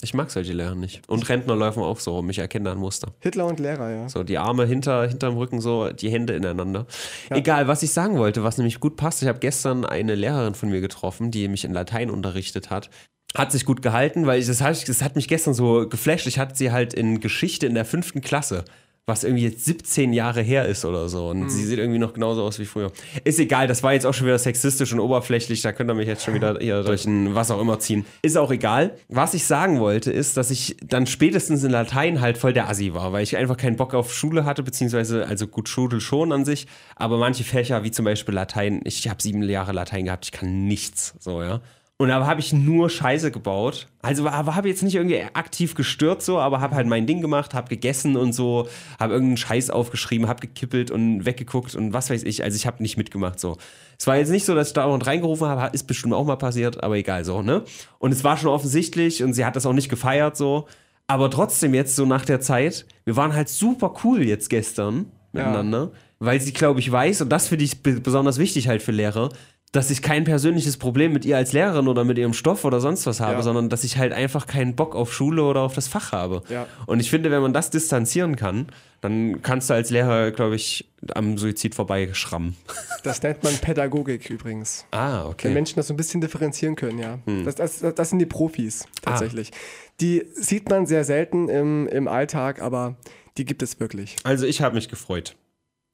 [0.00, 1.02] Ich mag solche Lehrer nicht.
[1.08, 2.30] Und Rentner laufen auch so rum.
[2.30, 3.08] Ich erkenne ein Muster.
[3.18, 4.08] Hitler und Lehrer, ja.
[4.08, 6.86] So, die Arme hinter, hinterm Rücken, so die Hände ineinander.
[7.30, 9.22] Egal, was ich sagen wollte, was nämlich gut passt.
[9.22, 12.90] Ich habe gestern eine Lehrerin von mir getroffen, die mich in Latein unterrichtet hat.
[13.36, 16.26] Hat sich gut gehalten, weil ich, das, hat, das hat mich gestern so geflasht.
[16.26, 18.64] Ich hatte sie halt in Geschichte in der fünften Klasse
[19.08, 21.28] was irgendwie jetzt 17 Jahre her ist oder so.
[21.28, 22.92] Und sie sieht irgendwie noch genauso aus wie früher.
[23.24, 25.62] Ist egal, das war jetzt auch schon wieder sexistisch und oberflächlich.
[25.62, 28.04] Da könnt ihr mich jetzt schon wieder hier durch ein was auch immer ziehen.
[28.22, 28.92] Ist auch egal.
[29.08, 32.92] Was ich sagen wollte, ist, dass ich dann spätestens in Latein halt voll der Assi
[32.92, 36.44] war, weil ich einfach keinen Bock auf Schule hatte, beziehungsweise, also gut, Schule schon an
[36.44, 40.32] sich, aber manche Fächer, wie zum Beispiel Latein, ich habe sieben Jahre Latein gehabt, ich
[40.32, 41.62] kann nichts, so, ja.
[42.00, 43.88] Und da habe ich nur Scheiße gebaut.
[44.02, 47.68] Also habe jetzt nicht irgendwie aktiv gestört so, aber habe halt mein Ding gemacht, habe
[47.68, 48.68] gegessen und so,
[49.00, 52.44] habe irgendeinen Scheiß aufgeschrieben, habe gekippelt und weggeguckt und was weiß ich.
[52.44, 53.56] Also ich habe nicht mitgemacht so.
[53.98, 56.36] Es war jetzt nicht so, dass ich da auch reingerufen habe, ist bestimmt auch mal
[56.36, 57.64] passiert, aber egal so, ne?
[57.98, 60.68] Und es war schon offensichtlich und sie hat das auch nicht gefeiert so.
[61.08, 65.90] Aber trotzdem jetzt so nach der Zeit, wir waren halt super cool jetzt gestern miteinander,
[66.20, 69.30] weil sie, glaube ich, weiß, und das finde ich be- besonders wichtig halt für Lehrer,
[69.72, 73.06] dass ich kein persönliches Problem mit ihr als Lehrerin oder mit ihrem Stoff oder sonst
[73.06, 73.42] was habe, Ja.
[73.42, 76.42] sondern dass ich halt einfach keinen Bock auf Schule oder auf das Fach habe.
[76.48, 76.66] Ja.
[76.86, 78.68] Und ich finde, wenn man das distanzieren kann,
[79.02, 82.56] dann kannst du als Lehrer, glaube ich, am Suizid vorbeischrammen.
[83.04, 84.84] Das nennt man Pädagogik übrigens.
[84.90, 85.50] Ah, Wenn okay.
[85.54, 87.18] Menschen das so ein bisschen differenzieren können, ja.
[87.26, 87.44] Hm.
[87.44, 89.10] Das, das, das sind die Profis Ah.
[89.10, 89.52] tatsächlich.
[90.00, 92.96] Die sieht man sehr selten im, im Alltag, aber
[93.36, 94.16] die gibt es wirklich.
[94.24, 95.36] Also ich habe mich gefreut.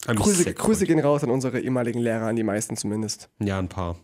[0.08, 3.28] Mich Grüße, Grüße gehen raus an unsere ehemaligen Lehrer, an die meisten zumindest.
[3.40, 3.96] Ja, ein paar.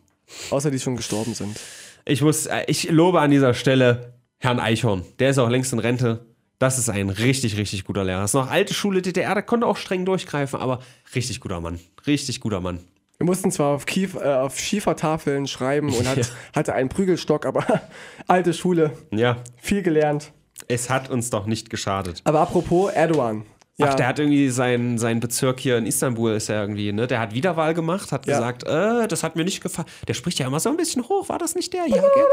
[0.51, 1.59] Außer die schon gestorben sind.
[2.05, 5.05] Ich muss, äh, ich lobe an dieser Stelle Herrn Eichhorn.
[5.19, 6.27] Der ist auch längst in Rente.
[6.59, 8.21] Das ist ein richtig, richtig guter Lehrer.
[8.23, 10.81] Das ist noch alte Schule DDR, der konnte auch streng durchgreifen, aber
[11.15, 11.81] richtig guter Mann.
[12.07, 12.81] Richtig guter Mann.
[13.19, 16.25] Wir mussten zwar auf, Kief, äh, auf Schiefertafeln schreiben und hat, Ja.
[16.55, 17.65] hatte einen Prügelstock, aber
[18.27, 20.33] alte Schule, Ja, viel gelernt.
[20.69, 22.23] es hat uns doch nicht geschadet.
[22.25, 23.45] Aber apropos Erdogan.
[23.81, 27.07] Ja, Ach, der hat irgendwie seinen, seinen Bezirk hier in Istanbul ist er irgendwie, ne?
[27.07, 28.35] Der hat Wiederwahl gemacht, hat Ja.
[28.39, 29.89] gesagt, äh, das hat mir nicht gefallen.
[30.07, 31.87] Der spricht ja immer so ein bisschen hoch, war das nicht der?
[31.87, 32.24] Ja, gell?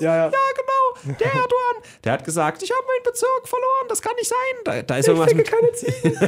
[0.00, 0.24] ja, ja.
[0.24, 1.82] Ja, genau, der Erdogan.
[2.04, 4.36] Der hat gesagt, ich habe meinen Bezirk verloren, das kann nicht sein.
[4.64, 6.18] Da, da ist irgendwas mit, keine Ziegen.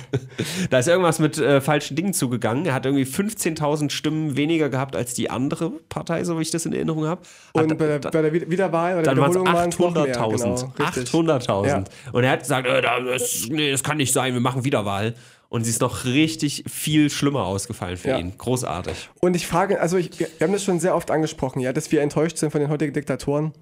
[0.70, 2.64] da ist irgendwas mit äh, falschen Dingen zugegangen.
[2.66, 6.66] Er hat irgendwie 15.000 Stimmen weniger gehabt als die andere Partei, so wie ich das
[6.66, 7.22] in Erinnerung habe.
[7.52, 9.94] Und bei der, bei der Wied- Wiederwahl oder Dann waren es Wiederholung waren es noch
[9.94, 10.16] mehr.
[10.16, 10.72] 800.000.
[10.76, 11.08] Genau, richtig.
[11.14, 11.66] 800.000.
[11.66, 11.84] Ja.
[12.12, 15.14] Und er hat gesagt, äh, das, nee, das kann nicht sein, wir machen Wiederwahl.
[15.48, 18.18] Und sie ist noch richtig viel schlimmer ausgefallen für Ja.
[18.18, 18.38] ihn.
[18.38, 19.10] Großartig.
[19.20, 22.02] Und ich frage, also ich, wir haben das schon sehr oft angesprochen, ja, dass wir
[22.02, 23.52] enttäuscht sind von den heutigen Diktatoren.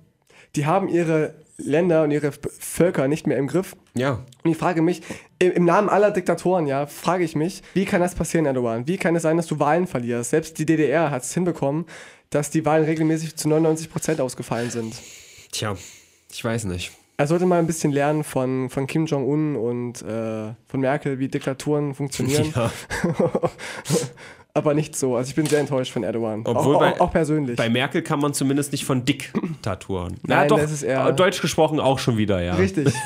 [0.54, 3.74] Die haben ihre Länder und ihre Völker nicht mehr im Griff.
[3.94, 4.22] Ja.
[4.44, 5.00] Und ich frage mich,
[5.38, 8.86] im, im Namen aller Diktatoren, ja, frage ich mich, wie kann das passieren, Erdogan?
[8.86, 10.30] Wie kann es sein, dass du Wahlen verlierst?
[10.30, 11.86] Selbst die DDR hat es hinbekommen,
[12.30, 14.94] dass die Wahlen regelmäßig zu 99 Prozent ausgefallen sind.
[15.52, 15.74] Tja,
[16.30, 16.92] ich weiß nicht.
[17.20, 21.26] Er sollte mal ein bisschen lernen von, von Kim Jong-un und äh, von Merkel, wie
[21.28, 22.52] Diktaturen funktionieren.
[22.54, 22.70] Ja.
[24.54, 25.16] Aber nicht so.
[25.16, 26.42] Also ich bin sehr enttäuscht von Erdogan.
[26.44, 27.56] Obwohl auch, bei- auch, auch persönlich.
[27.56, 30.16] Bei Merkel kann man zumindest nicht von Diktaturen.
[30.26, 32.54] Na Nein, doch, das ist eher- deutsch gesprochen auch schon wieder, ja.
[32.54, 32.92] Richtig.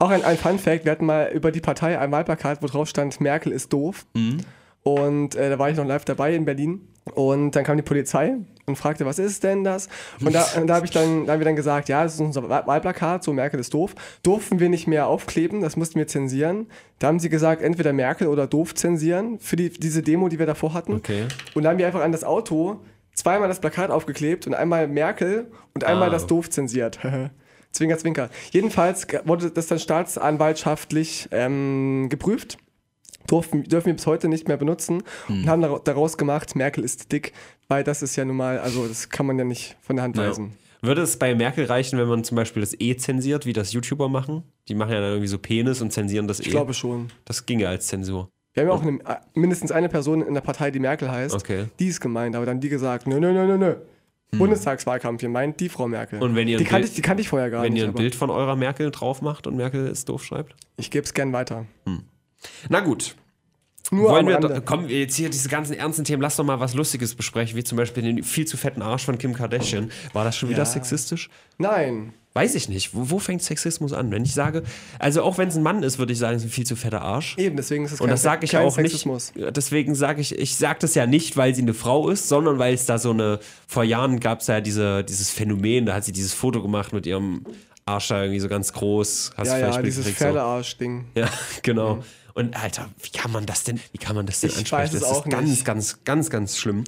[0.00, 2.88] Auch ein, ein Fun Fact, wir hatten mal über die Partei ein Wahlplakat, wo drauf
[2.88, 4.04] stand, Merkel ist doof.
[4.14, 4.38] Mhm.
[4.82, 6.88] Und äh, da war ich noch live dabei in Berlin.
[7.14, 8.34] Und dann kam die Polizei
[8.66, 9.88] und fragte, was ist denn das?
[10.24, 12.48] Und da, da habe ich dann, da haben wir dann gesagt, ja, das ist unser
[12.48, 13.94] Wahl- Wahlplakat, so Merkel ist doof.
[14.22, 16.66] Durften wir nicht mehr aufkleben, das mussten wir zensieren.
[16.98, 20.46] Da haben sie gesagt, entweder Merkel oder doof zensieren für die, diese Demo, die wir
[20.46, 20.94] davor hatten.
[20.94, 21.24] Okay.
[21.54, 22.80] Und dann haben wir einfach an das Auto
[23.14, 26.12] zweimal das Plakat aufgeklebt und einmal Merkel und einmal Ah.
[26.12, 26.98] das doof zensiert.
[27.72, 28.30] zwinker, zwinker.
[28.50, 32.58] Jedenfalls wurde das dann staatsanwaltschaftlich ähm, geprüft.
[33.26, 37.10] Durften, dürfen wir bis heute nicht mehr benutzen und haben dara- daraus gemacht, Merkel ist
[37.12, 37.32] dick,
[37.68, 40.16] weil das ist ja nun mal, also das kann man ja nicht von der Hand
[40.16, 40.28] Ja.
[40.28, 40.52] weisen.
[40.82, 44.10] Würde es bei Merkel reichen, wenn man zum Beispiel das E zensiert, wie das YouTuber
[44.10, 44.42] machen?
[44.68, 46.42] Die machen ja dann irgendwie so Penis und zensieren das E.
[46.42, 47.08] Ich glaube schon.
[47.24, 48.28] das ginge als Zensur.
[48.52, 51.34] Wir haben ja auch eine, äh, mindestens eine Person in der Partei, die Merkel heißt.
[51.34, 51.64] Okay.
[51.80, 53.76] Die ist gemeint, aber dann die gesagt, nö, nö, nö, nö, nö.
[54.38, 56.22] Bundestagswahlkampf, ihr meint die Frau Merkel.
[56.22, 57.80] Und wenn ihr die, kannte ich, die kannte ich vorher gar Wenn nicht.
[57.82, 60.54] ihr ein aber Bild von eurer Merkel drauf macht und Merkel ist doof schreibt?
[60.76, 61.66] Ich gebe es gern weiter.
[62.68, 63.14] Na gut.
[63.90, 67.14] Nur Wollen wir, wir jetzt hier diese ganzen ernsten Themen, lass doch mal was Lustiges
[67.14, 69.90] besprechen, wie zum Beispiel den viel zu fetten Arsch von Kim Kardashian.
[70.14, 70.64] War das schon wieder Ja.
[70.64, 71.28] sexistisch?
[71.58, 72.14] Nein.
[72.32, 72.94] Weiß ich nicht.
[72.94, 74.10] Wo, wo fängt Sexismus an?
[74.10, 74.62] Wenn ich sage,
[74.98, 76.74] also auch wenn es ein Mann ist, würde ich sagen, es ist ein viel zu
[76.76, 77.36] fetter Arsch.
[77.38, 79.32] Eben, deswegen ist es Und das sage ich auch Sexismus.
[79.34, 79.54] nicht.
[79.56, 82.74] Deswegen sage ich, ich sage das ja nicht, weil sie eine Frau ist, sondern weil
[82.74, 83.38] es da so eine,
[83.68, 87.06] vor Jahren gab es ja diese, dieses Phänomen, da hat sie dieses Foto gemacht mit
[87.06, 87.44] ihrem
[87.86, 89.32] Arsch da irgendwie so ganz groß.
[89.36, 90.08] Hast Ja, du ja, dieses.
[90.08, 91.04] Pferdearsch-Ding.
[91.14, 91.28] Ja,
[91.62, 92.02] genau.
[92.34, 94.96] Und Alter, wie kann man das denn, wie kann man das denn Ich ansprechen?
[94.96, 95.64] es das ist ganz, nicht.
[95.64, 96.84] ganz, ganz, ganz schlimm.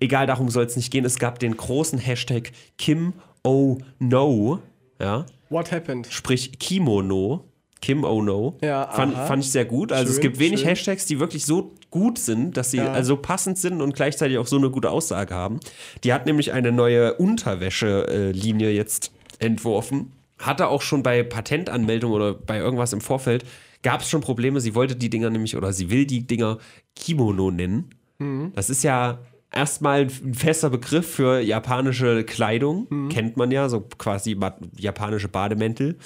[0.00, 1.04] Egal, darum soll es nicht gehen.
[1.04, 3.12] Es gab den großen Hashtag Kim
[3.44, 4.60] Oh No.
[5.00, 5.26] Ja.
[5.50, 6.08] What happened?
[6.10, 7.44] Sprich Kimono.
[7.82, 8.56] Kim Ono.
[8.62, 9.92] Ja, fand, fand ich sehr gut.
[9.92, 10.70] Also es Schön, gibt wenig schön.
[10.70, 12.90] Hashtags, die wirklich so gut sind, dass sie Ja.
[12.90, 15.60] also passend sind und gleichzeitig auch so eine gute Aussage haben.
[16.02, 20.12] Die hat nämlich eine neue Unterwäsche-Linie jetzt entworfen.
[20.38, 23.44] Hatte auch schon bei Patentanmeldung oder bei irgendwas im Vorfeld,
[23.86, 24.60] gab es schon Probleme.
[24.60, 26.58] Sie wollte die Dinger nämlich, oder sie will die Dinger
[26.96, 27.90] Kimono nennen.
[28.18, 28.50] Mhm.
[28.56, 29.20] Das ist ja
[29.52, 32.88] erstmal ein fester Begriff für japanische Kleidung.
[32.90, 33.08] Mhm.
[33.10, 34.36] Kennt man ja, so quasi
[34.76, 35.98] japanische Bademäntel.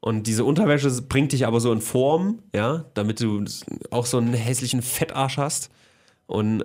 [0.00, 3.44] Und diese Unterwäsche bringt dich aber so in Form, ja, damit du
[3.90, 5.70] auch so einen hässlichen Fettarsch hast.
[6.24, 6.64] Und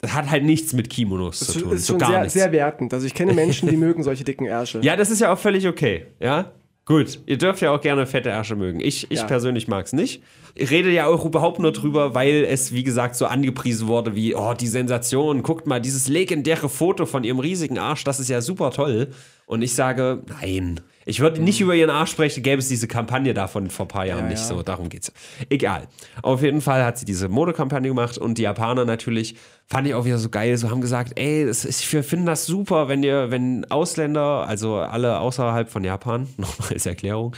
[0.00, 1.72] das hat halt nichts mit Kimonos Das zu tun.
[1.74, 2.34] ist so schon sehr, nichts.
[2.34, 2.92] sehr wertend.
[2.92, 4.80] Also ich kenne Menschen, die mögen solche dicken Ärsche.
[4.82, 6.06] Ja, das ist ja auch völlig okay.
[6.18, 6.50] Ja,
[6.88, 7.20] gut.
[7.26, 8.80] Ihr dürft ja auch gerne fette Ärsche mögen.
[8.80, 9.24] Ich, ich Ja.
[9.26, 10.22] persönlich mag es nicht.
[10.56, 14.34] Ich rede ja auch überhaupt nur drüber, weil es, wie gesagt, so angepriesen wurde wie,
[14.34, 18.40] oh, die Sensation, guckt mal, dieses legendäre Foto von ihrem riesigen Arsch, das ist ja
[18.40, 19.08] super toll.
[19.46, 20.80] Und ich sage, nein.
[21.08, 24.04] Ich würde nicht über ihren Arsch sprechen, gäbe es diese Kampagne davon vor ein paar
[24.04, 24.44] Jahren Ja, nicht ja.
[24.44, 24.62] so.
[24.62, 25.10] Darum geht's.
[25.48, 25.88] Egal.
[26.20, 29.34] Auf jeden Fall hat sie diese Modekampagne gemacht und die Japaner natürlich,
[29.66, 32.44] fand ich auch wieder so geil, so haben gesagt, ey, das ist, wir finden das
[32.44, 37.34] super, wenn ihr, wenn Ausländer, also alle außerhalb von Japan, nochmal als Erklärung,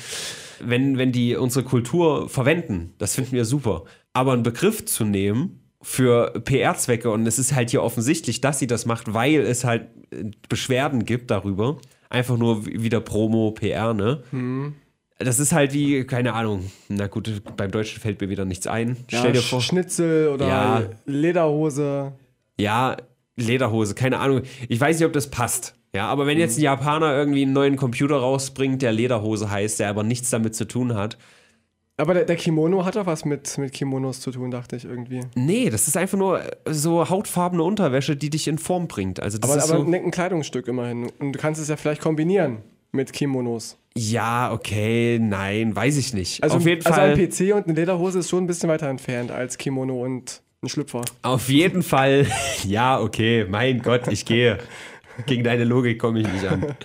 [0.59, 3.85] wenn, wenn die unsere Kultur verwenden, das finden wir super.
[4.13, 8.67] Aber einen Begriff zu nehmen für PR-Zwecke und es ist halt hier offensichtlich, dass sie
[8.67, 11.79] das macht, weil es halt äh, Beschwerden gibt darüber.
[12.11, 14.23] Einfach nur wieder Promo, PR, ne?
[15.19, 18.97] Das ist halt wie, keine Ahnung, na gut, beim Deutschen fällt mir wieder nichts ein.
[19.11, 19.61] Ja, Stell dir vor.
[19.63, 20.83] Schnitzel oder Ja.
[21.07, 22.13] Lederhose.
[22.59, 22.97] Ja,
[23.37, 24.43] Lederhose, keine Ahnung.
[24.69, 25.75] Ich weiß nicht, ob das passt.
[25.95, 29.89] Ja, aber wenn jetzt ein Japaner irgendwie einen neuen Computer rausbringt, der Lederhose heißt, der
[29.89, 31.17] aber nichts damit zu tun hat.
[32.01, 35.21] Aber der, der Kimono hat doch was mit, mit Kimonos zu tun, dachte ich irgendwie.
[35.35, 39.21] Nee, das ist einfach nur äh, so hautfarbene Unterwäsche, die dich in Form bringt.
[39.21, 41.11] Also das Aber, ist aber so, ein ein Kleidungsstück immerhin.
[41.19, 42.59] Und du kannst es ja vielleicht kombinieren
[42.93, 43.77] mit Kimonos.
[43.95, 46.43] ja, okay, nein, weiß ich nicht.
[46.43, 48.89] Also, auf jeden also Fall, ein PC und eine Lederhose ist schon ein bisschen weiter
[48.89, 51.03] entfernt als Kimono und ein Schlüpfer.
[51.23, 52.27] auf jeden Fall,
[52.67, 54.59] ja, okay, mein Gott, ich gehe.
[55.27, 56.75] Gegen deine Logik komme ich nicht an.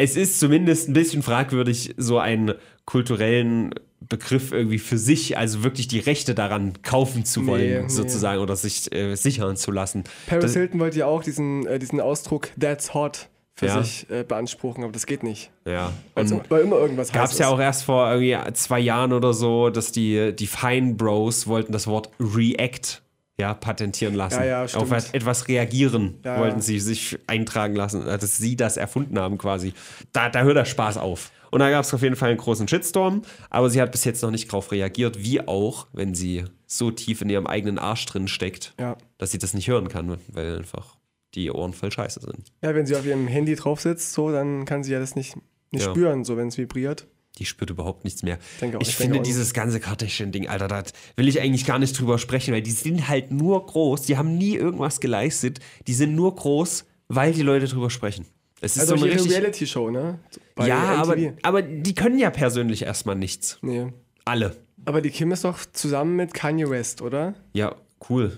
[0.00, 5.88] Es ist zumindest ein bisschen fragwürdig, so einen kulturellen Begriff irgendwie für sich, also wirklich
[5.88, 7.88] die Rechte daran kaufen zu wollen, Nee, nee.
[7.88, 10.04] sozusagen, oder sich äh, sichern zu lassen.
[10.26, 13.82] Paris Das- Hilton wollte ja auch diesen, äh, diesen Ausdruck That's hot für Ja.
[13.82, 15.50] sich äh, beanspruchen, aber das geht nicht.
[15.66, 15.92] Ja.
[16.14, 19.68] Und weil immer irgendwas gab es ja auch erst vor irgendwie zwei Jahren oder so,
[19.70, 23.02] dass die, die Fine Bros wollten das Wort React
[23.40, 24.40] ja, patentieren lassen.
[24.40, 24.74] Ja, ja.
[24.74, 29.18] Auf et- etwas reagieren Ja, wollten sie sich eintragen lassen, äh, dass sie das erfunden
[29.18, 29.72] haben quasi.
[30.12, 31.30] Da, da hört der Spaß auf.
[31.50, 34.22] Und da gab es auf jeden Fall einen großen Shitstorm, aber sie hat bis jetzt
[34.22, 38.28] noch nicht drauf reagiert, wie auch, wenn sie so tief in ihrem eigenen Arsch drin
[38.28, 38.96] steckt, Ja.
[39.16, 40.96] dass sie das nicht hören kann, weil einfach
[41.34, 42.52] die Ohren voll scheiße sind.
[42.62, 45.36] ja, wenn sie auf ihrem Handy drauf sitzt, so, dann kann sie ja das nicht,
[45.70, 47.06] nicht spüren, so wenn es vibriert.
[47.38, 48.38] Die spürt überhaupt nichts mehr.
[48.60, 50.82] denke auch- ich ich finde auch dieses ganze Kardashian-Ding, Alter, da
[51.16, 54.36] will ich eigentlich gar nicht drüber sprechen, weil die sind halt nur groß, die haben
[54.36, 58.26] nie irgendwas geleistet, die sind nur groß, weil die Leute drüber sprechen.
[58.60, 59.30] Es ist Also so eine richtig.
[59.32, 60.18] Reality-Show, ne?
[60.56, 63.58] Bei Ja, aber, aber die können ja persönlich erstmal nichts.
[63.62, 63.92] Nee.
[64.24, 64.56] Alle.
[64.84, 67.34] Aber die Kim ist doch zusammen mit Kanye West, oder?
[67.52, 67.76] Ja,
[68.10, 68.36] cool.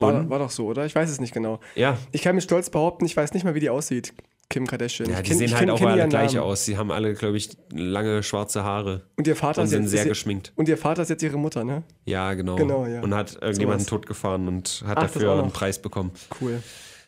[0.00, 0.84] War, war doch so, oder?
[0.86, 1.60] Ich weiß es nicht genau.
[1.74, 1.98] Ja.
[2.12, 4.12] Ich kann mit Stolz behaupten, ich weiß nicht mal, wie die aussieht,
[4.50, 5.10] Kim Kardashian.
[5.10, 6.46] Ja, die kenn- sehen halt kenn- auch kenn alle gleich Namen.
[6.46, 6.64] aus.
[6.64, 9.90] Sie haben alle, glaube ich, lange schwarze Haare Und ihr Vater und ist sind jetzt,
[9.90, 10.52] sehr ist, geschminkt.
[10.56, 11.82] Und ihr Vater ist jetzt ihre Mutter, ne?
[12.06, 12.56] Ja, genau.
[12.56, 13.02] Genau, ja.
[13.02, 13.90] Und hat irgendjemanden Sowas.
[13.90, 16.12] totgefahren und hat Ach, dafür auch einen Preis bekommen.
[16.40, 16.62] Cool.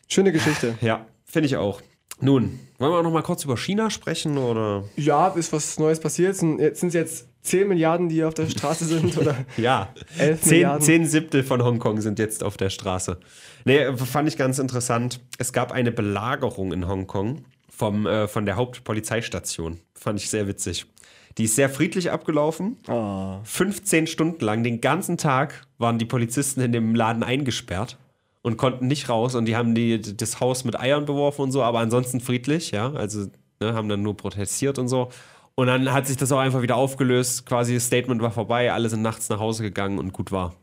[0.07, 0.75] Schöne Geschichte.
[0.81, 1.81] Ja, finde ich auch.
[2.19, 4.83] Nun, wollen wir noch mal kurz über China sprechen oder?
[4.95, 6.35] Ja, ist was Neues passiert.
[6.35, 10.41] Sind- Jetzt sind es jetzt 10 Milliarden, die auf der Straße sind oder Ja, 11
[10.41, 10.81] zehn, Milliarden.
[10.85, 13.17] zehn Siebtel von Hongkong sind jetzt auf der Straße.
[13.65, 15.21] Nee, fand ich ganz interessant.
[15.37, 19.79] Es gab eine Belagerung in Hongkong vom, äh, von der Hauptpolizeistation.
[19.95, 20.85] Fand ich sehr witzig.
[21.37, 22.77] Die ist sehr friedlich abgelaufen.
[22.87, 23.39] Ah.
[23.43, 27.97] 15 Stunden lang, den ganzen Tag, waren die Polizisten in dem Laden eingesperrt
[28.41, 29.35] und konnten nicht raus.
[29.35, 32.91] Und die haben die, das Haus mit Eiern beworfen und so, aber ansonsten friedlich, ja.
[32.93, 33.27] Also
[33.59, 35.09] ne, haben dann nur protestiert und so.
[35.55, 37.45] Und dann hat sich das auch einfach wieder aufgelöst.
[37.45, 40.55] Quasi das Statement war vorbei, alle sind nachts nach Hause gegangen und gut war.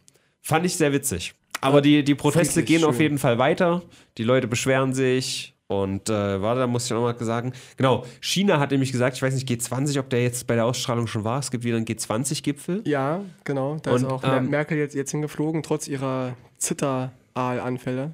[0.42, 1.34] Fand ich sehr witzig.
[1.60, 3.02] Aber die, die Proteste gehen auf schön.
[3.02, 3.82] jeden Fall weiter.
[4.16, 5.54] Die Leute beschweren sich.
[5.70, 7.52] Und äh, warte, da muss ich noch mal sagen.
[7.76, 11.06] Genau, China hat nämlich gesagt, ich weiß nicht, G20, ob der jetzt bei der Ausstrahlung
[11.06, 11.40] schon war.
[11.40, 12.82] Es gibt wieder einen G20-Gipfel.
[12.86, 13.76] Ja, genau.
[13.82, 18.12] Da Und, ist auch ähm, Merkel jetzt, jetzt hingeflogen, trotz ihrer Zitteraal-Anfälle.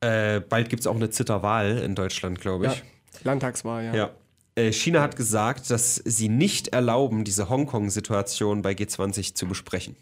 [0.00, 2.72] Äh, bald gibt es auch eine Zitterwahl in Deutschland, glaube Ja.
[2.72, 2.82] ich.
[3.22, 3.94] Landtagswahl, ja.
[3.94, 4.10] Ja.
[4.56, 9.94] Äh, China hat gesagt, dass sie nicht erlauben, diese Hongkong-Situation bei G20 zu besprechen.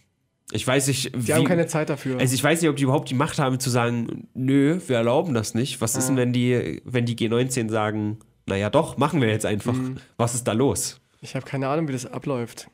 [0.52, 2.18] Ich weiß nicht, Die wie, haben keine Zeit dafür.
[2.20, 5.32] also ich weiß nicht, ob die überhaupt die Macht haben zu sagen, nö, wir erlauben
[5.34, 5.80] das nicht.
[5.80, 9.72] Was ist denn, wenn die, wenn die G19 sagen, naja doch, machen wir jetzt einfach.
[9.72, 9.96] Mhm.
[10.16, 11.00] Was ist da los?
[11.20, 12.68] Ich habe keine Ahnung, wie das abläuft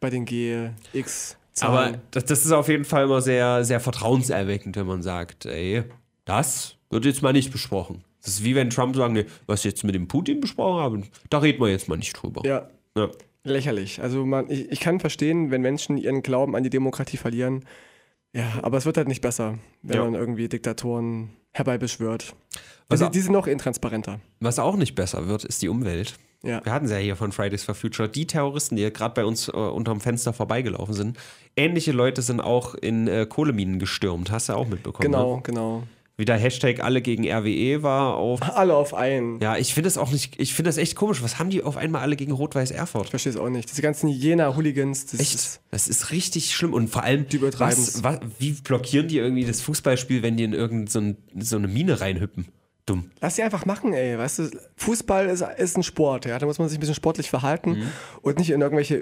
[0.00, 1.36] bei den GX.
[1.60, 5.82] Aber das, das ist auf jeden Fall immer sehr, sehr vertrauenserweckend, wenn man sagt, ey,
[6.24, 8.04] das wird jetzt mal nicht besprochen.
[8.22, 11.38] Das ist wie wenn Trump sagt, nee, was jetzt mit dem Putin besprochen haben, da
[11.38, 12.42] reden wir jetzt mal nicht drüber.
[12.46, 13.08] ja, Ja.
[13.50, 14.00] Lächerlich.
[14.02, 17.64] Also man, ich, ich kann verstehen, wenn Menschen ihren Glauben an die Demokratie verlieren.
[18.34, 20.04] Ja, aber es wird halt nicht besser, wenn Ja.
[20.04, 22.34] man irgendwie Diktatoren herbeibeschwört.
[22.88, 24.20] Was Die, sind noch intransparenter.
[24.40, 26.16] Was auch nicht besser wird, ist die Umwelt.
[26.42, 26.64] Ja.
[26.64, 28.08] Wir hatten es ja hier von Fridays for Future.
[28.08, 31.18] Die Terroristen, die gerade bei uns äh, unterm Fenster vorbeigelaufen sind,
[31.56, 34.30] ähnliche Leute sind auch in äh, Kohleminen gestürmt.
[34.30, 35.10] Hast du auch mitbekommen.
[35.10, 35.42] Genau, Ne?
[35.42, 35.82] genau.
[36.20, 38.42] Wie der Hashtag alle gegen RWE war auf.
[38.42, 39.38] Alle auf einen.
[39.40, 41.22] Ja, ich finde das auch nicht, ich finde das echt komisch.
[41.22, 43.04] Was haben die auf einmal alle gegen Rot-Weiß Erfurt?
[43.04, 43.70] Ich verstehe es auch nicht.
[43.70, 45.34] Diese ganzen Jena-Hooligans, das Echt?
[45.36, 45.60] ist.
[45.70, 46.74] Das ist richtig schlimm.
[46.74, 48.02] Und vor allem, Die übertreiben's.
[48.02, 51.56] was, was, wie blockieren die irgendwie das Fußballspiel, wenn die in irgendeine so, ein, so
[51.56, 52.48] eine Mine reinhüppen?
[52.84, 53.10] Dumm.
[53.20, 54.18] Lass sie einfach machen, ey.
[54.18, 56.36] Weißt du, Fußball ist, ist ein Sport, ja.
[56.40, 57.86] Da muss man sich ein bisschen sportlich verhalten Mhm.
[58.22, 58.96] und nicht in irgendwelche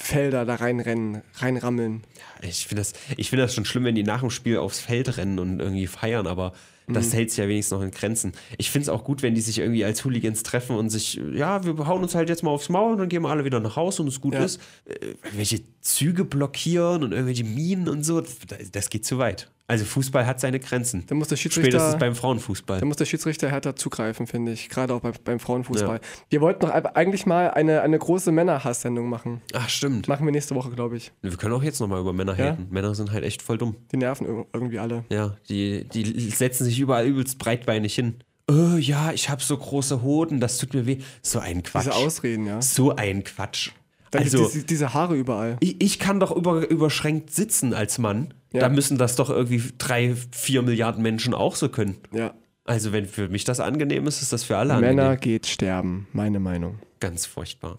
[0.00, 2.02] Ölfelder da reinrennen, reinrammeln.
[2.42, 5.16] Ich finde das, ich find das schon schlimm, wenn die nach dem Spiel aufs Feld
[5.16, 6.52] rennen und irgendwie feiern, aber
[6.90, 8.32] das hält sich ja wenigstens noch in Grenzen.
[8.56, 11.62] Ich finde es auch gut, wenn die sich irgendwie als Hooligans treffen und sich, ja,
[11.62, 13.76] wir hauen uns halt jetzt mal aufs Maul und dann gehen wir alle wieder nach
[13.76, 14.44] Hause und es gut Ja.
[14.44, 14.58] ist.
[14.86, 18.38] Äh, welche Züge blockieren und irgendwelche Minen und so, das,
[18.72, 19.50] das geht zu weit.
[19.70, 21.04] Also Fußball hat seine Grenzen.
[21.06, 22.80] Da muss der Spätestens Schiedsrichter, beim Frauenfußball.
[22.80, 24.70] da muss der Schiedsrichter härter zugreifen, finde ich.
[24.70, 26.00] Gerade auch bei, beim Frauenfußball.
[26.30, 29.42] Wir wollten doch eigentlich mal eine, eine große Männerhass-Sendung machen.
[29.52, 30.08] Ach, stimmt.
[30.08, 31.12] Machen wir nächste Woche, glaube ich.
[31.20, 32.46] Wir können auch jetzt nochmal über Männer Ja?
[32.52, 32.68] haten.
[32.70, 33.76] Männer sind halt echt voll dumm.
[33.92, 35.04] Die nerven ir- irgendwie alle.
[35.10, 38.14] Ja, die, die setzen sich überall übelst breitbeinig hin.
[38.50, 40.98] Oh, ja, ich habe so große Hoden, das tut mir weh.
[41.20, 41.84] So ein Quatsch.
[41.84, 42.62] Diese Ausreden, ja.
[42.62, 43.72] so ein Quatsch.
[44.10, 45.58] Dann also, diese, diese Haare überall.
[45.60, 48.32] ich, ich kann doch über, überschränkt sitzen als Mann.
[48.52, 48.60] Ja.
[48.60, 51.98] Da müssen das doch irgendwie drei, vier Milliarden Menschen auch so können.
[52.12, 52.32] Ja.
[52.64, 55.20] Also, wenn für mich das angenehm ist, ist das für alle Männer angenehm.
[55.20, 56.78] geht sterben, meine Meinung.
[57.00, 57.78] Ganz furchtbar.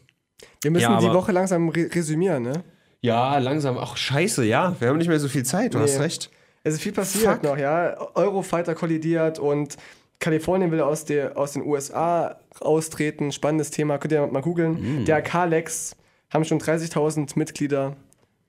[0.61, 2.63] Wir müssen Ja, die Woche langsam re resümieren, ne?
[3.01, 3.78] Ja, langsam.
[3.78, 4.76] Ach, scheiße, ja.
[4.80, 5.84] Wir haben nicht mehr so viel Zeit, du Nee.
[5.86, 6.30] hast recht.
[6.63, 7.43] Es ist viel passiert Fuck.
[7.43, 7.95] noch, ja.
[8.15, 9.78] Eurofighter kollidiert und
[10.20, 13.32] Kalifornien will aus, der, aus den USA austreten.
[13.32, 15.03] Spannendes Thema, könnt ihr mal googeln.
[15.03, 15.05] Mm.
[15.05, 15.95] Der K-Lex
[16.30, 17.95] haben schon 30.000 Mitglieder.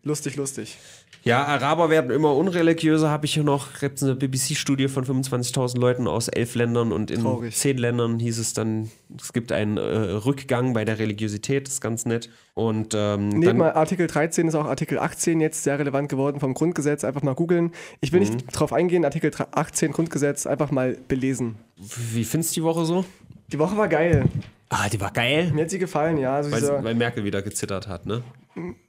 [0.02, 0.78] Lustig, lustig.
[1.22, 3.78] Ja, Araber werden immer unreligiöser, habe ich hier noch.
[3.78, 7.54] Gibt eine BBC-Studie von 25.000 Leuten aus elf Ländern und in Traurig.
[7.54, 8.90] zehn Ländern hieß es dann,
[9.20, 12.30] es gibt einen äh, Rückgang bei der Religiosität, das ist ganz nett.
[12.54, 16.54] Und ähm, Neben dann, Artikel 13 ist auch Artikel 18 jetzt sehr relevant geworden vom
[16.54, 17.04] Grundgesetz.
[17.04, 17.72] Einfach mal googeln.
[18.00, 18.26] Ich will Mhm.
[18.26, 19.04] nicht drauf eingehen.
[19.04, 21.56] Artikel 18 Grundgesetz einfach mal belesen.
[21.76, 23.04] wie findest du die Woche so?
[23.52, 24.24] Die Woche war geil.
[24.72, 25.50] Ah, die war geil.
[25.52, 26.36] Mir hat sie gefallen, ja.
[26.36, 28.22] Also Weil, diese, weil Merkel wieder gezittert hat, ne?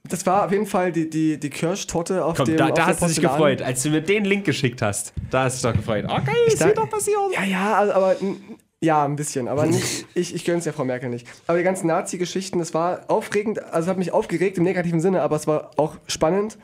[0.08, 3.00] das war auf jeden Fall die, die, die Kirschtorte auf Komm, dem da, da hast
[3.02, 5.12] du dich gefreut, als du mir den Link geschickt hast.
[5.30, 6.04] Da hast du dich doch gefreut.
[6.08, 7.16] Oh, geil, ist da- wieder passiert.
[7.34, 8.40] Ja, ja, also, aber n-
[8.80, 11.26] ja, ein bisschen, aber nicht, ich, ich gönn's ja Frau Merkel nicht.
[11.46, 15.22] Aber die ganzen Nazi-Geschichten, das war aufregend, also es hat mich aufgeregt im negativen Sinne,
[15.22, 16.58] aber es war auch spannend.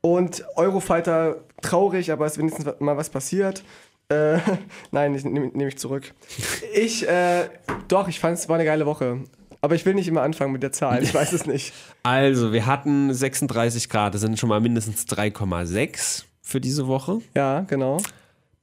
[0.00, 3.62] Und Eurofighter traurig, aber es ist wenigstens mal was passiert.
[4.08, 4.38] Äh,
[4.90, 6.12] nein, ich nehme nehm ich zurück.
[6.74, 7.48] Ich, äh,
[7.86, 9.20] doch, ich fand es war eine geile Woche.
[9.60, 11.72] Aber ich will nicht immer anfangen mit der Zahl, ich weiß es nicht.
[12.02, 17.20] Also, wir hatten 36 Grad, das sind schon mal mindestens 3,6 für diese Woche.
[17.34, 17.98] Ja, genau.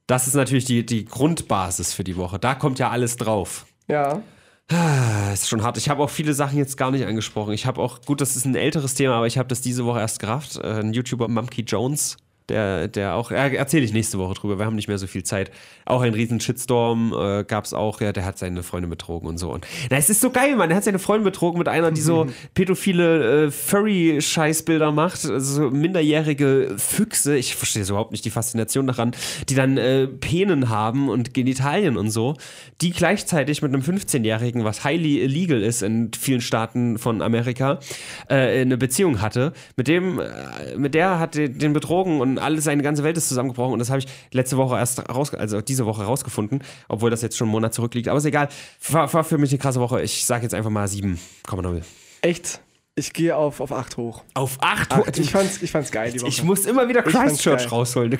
[0.06, 2.38] Das ist natürlich die, die Grundbasis für die Woche.
[2.38, 3.66] Da kommt ja alles drauf.
[3.88, 4.22] Ja.
[5.32, 5.76] Ist schon hart.
[5.76, 7.52] Ich habe auch viele Sachen jetzt gar nicht angesprochen.
[7.52, 10.00] Ich habe auch, gut, das ist ein älteres Thema, aber ich habe das diese Woche
[10.00, 10.56] erst gerafft.
[10.58, 12.16] Äh, ein YouTuber, Mumkey Jones,
[12.48, 15.22] der, der auch, äh, erzähle ich nächste Woche drüber, wir haben nicht mehr so viel
[15.24, 15.50] Zeit.
[15.84, 19.38] Auch ein riesen Shitstorm äh, gab es auch, ja, der hat seine Freundin betrogen und
[19.38, 19.52] so.
[19.52, 22.00] Und na, es ist so geil, Mann, er hat seine Freundin betrogen mit einer, die
[22.00, 28.86] so pädophile äh, Furry-Scheißbilder macht, also so minderjährige Füchse, ich verstehe überhaupt nicht die Faszination
[28.86, 29.12] daran,
[29.48, 32.36] die dann äh, Penen haben und Genitalien und so,
[32.80, 37.80] die gleichzeitig mit einem 15-Jährigen, was highly illegal ist in vielen Staaten von Amerika,
[38.28, 39.52] äh, eine Beziehung hatte.
[39.76, 43.72] Mit dem, äh, mit der hat den betrogen und alles, seine ganze Welt ist zusammengebrochen
[43.72, 47.36] und das habe ich letzte Woche erst raus, also diese Woche rausgefunden, obwohl das jetzt
[47.36, 48.08] schon einen Monat zurückliegt.
[48.08, 48.48] Aber ist egal.
[48.90, 50.02] War, war für mich eine krasse Woche.
[50.02, 51.82] Ich sage jetzt einfach mal 7,0.
[52.22, 52.60] Echt?
[52.94, 54.22] Ich gehe auf, auf 8 hoch.
[54.34, 54.92] Auf 8.
[54.92, 55.18] Acht.
[55.18, 56.12] Ich fand's, ich fand's geil.
[56.14, 58.18] Ich muss immer wieder Christchurch rausholen.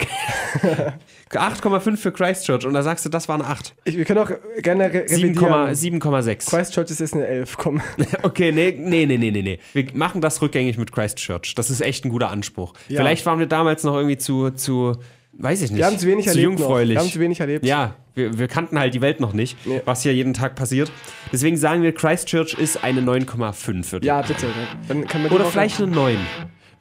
[1.31, 3.75] 8,5 für Christchurch und da sagst du, das war eine 8.
[3.85, 4.31] ich, wir können auch
[4.63, 6.01] gerne re 7,- revidieren.
[6.01, 6.49] 7,6.
[6.49, 7.83] Christchurch ist jetzt eine 11, komm.
[8.23, 9.59] Okay, nee, nee, nee, nee, nee, nee.
[9.75, 11.55] Wir machen das rückgängig mit Christchurch.
[11.55, 12.73] Das ist echt ein guter Anspruch.
[12.89, 13.01] Ja.
[13.01, 14.97] Vielleicht waren wir damals noch irgendwie zu, zu
[15.43, 16.51] weiß ich nicht, Wir haben zu wenig zu erlebt.
[16.53, 16.59] Noch.
[16.61, 16.97] jungfräulich.
[16.97, 17.65] Wir haben zu wenig erlebt.
[17.67, 19.81] Ja, wir, wir kannten halt die Welt noch nicht, Nee.
[19.85, 20.91] was hier jeden Tag passiert.
[21.33, 24.07] Deswegen sagen wir, Christchurch ist eine 9,5 für die.
[24.07, 24.47] Ja, bitte.
[24.89, 26.17] Dann kann man Oder vielleicht eine 9.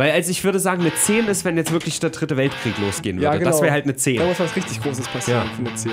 [0.02, 3.18] Weil also ich würde sagen, eine 10 ist, wenn jetzt wirklich der dritte Weltkrieg losgehen
[3.18, 3.26] würde.
[3.26, 3.52] Ja, genau.
[3.52, 4.26] Das wäre halt eine Da 10.
[4.26, 5.56] muss was richtig Großes passieren Ja.
[5.56, 5.92] für eine 10.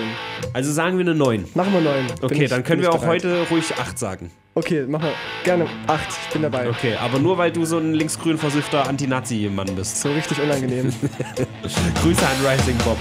[0.54, 1.44] Also sagen wir eine 9.
[1.52, 2.06] Machen wir 9.
[2.22, 4.30] Okay, dann können wir auch heute ruhig 8 sagen.
[4.54, 5.12] Okay, machen wir
[5.44, 6.00] gerne 8.
[6.26, 6.70] Ich bin dabei.
[6.70, 10.00] Okay, aber nur weil du so ein linksgrün versiffter Anti-Nazi-Mann bist.
[10.00, 10.86] So richtig unangenehm.
[12.02, 12.96] Grüße an Rising Bob.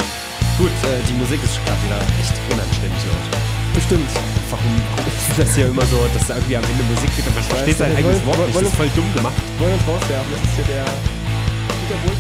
[0.58, 3.74] Gut, äh, die Musik ist gerade wieder echt unanständig laut.
[3.74, 4.10] Bestimmt.
[4.50, 4.76] Warum
[5.08, 7.34] ist das hier immer so, dass da irgendwie am Ende Musik gibt?
[7.36, 8.56] Man versteht sein eigenes Wollen- Wort nicht.
[8.56, 9.34] Das ist voll dumm gemacht.
[9.60, 10.32] Wollen wir uns rauswerfen?
[10.32, 10.86] Das ist hier der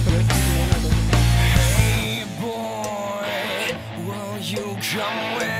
[0.03, 0.37] von letzten.
[1.77, 3.75] Hey boy,
[4.05, 5.56] will you come with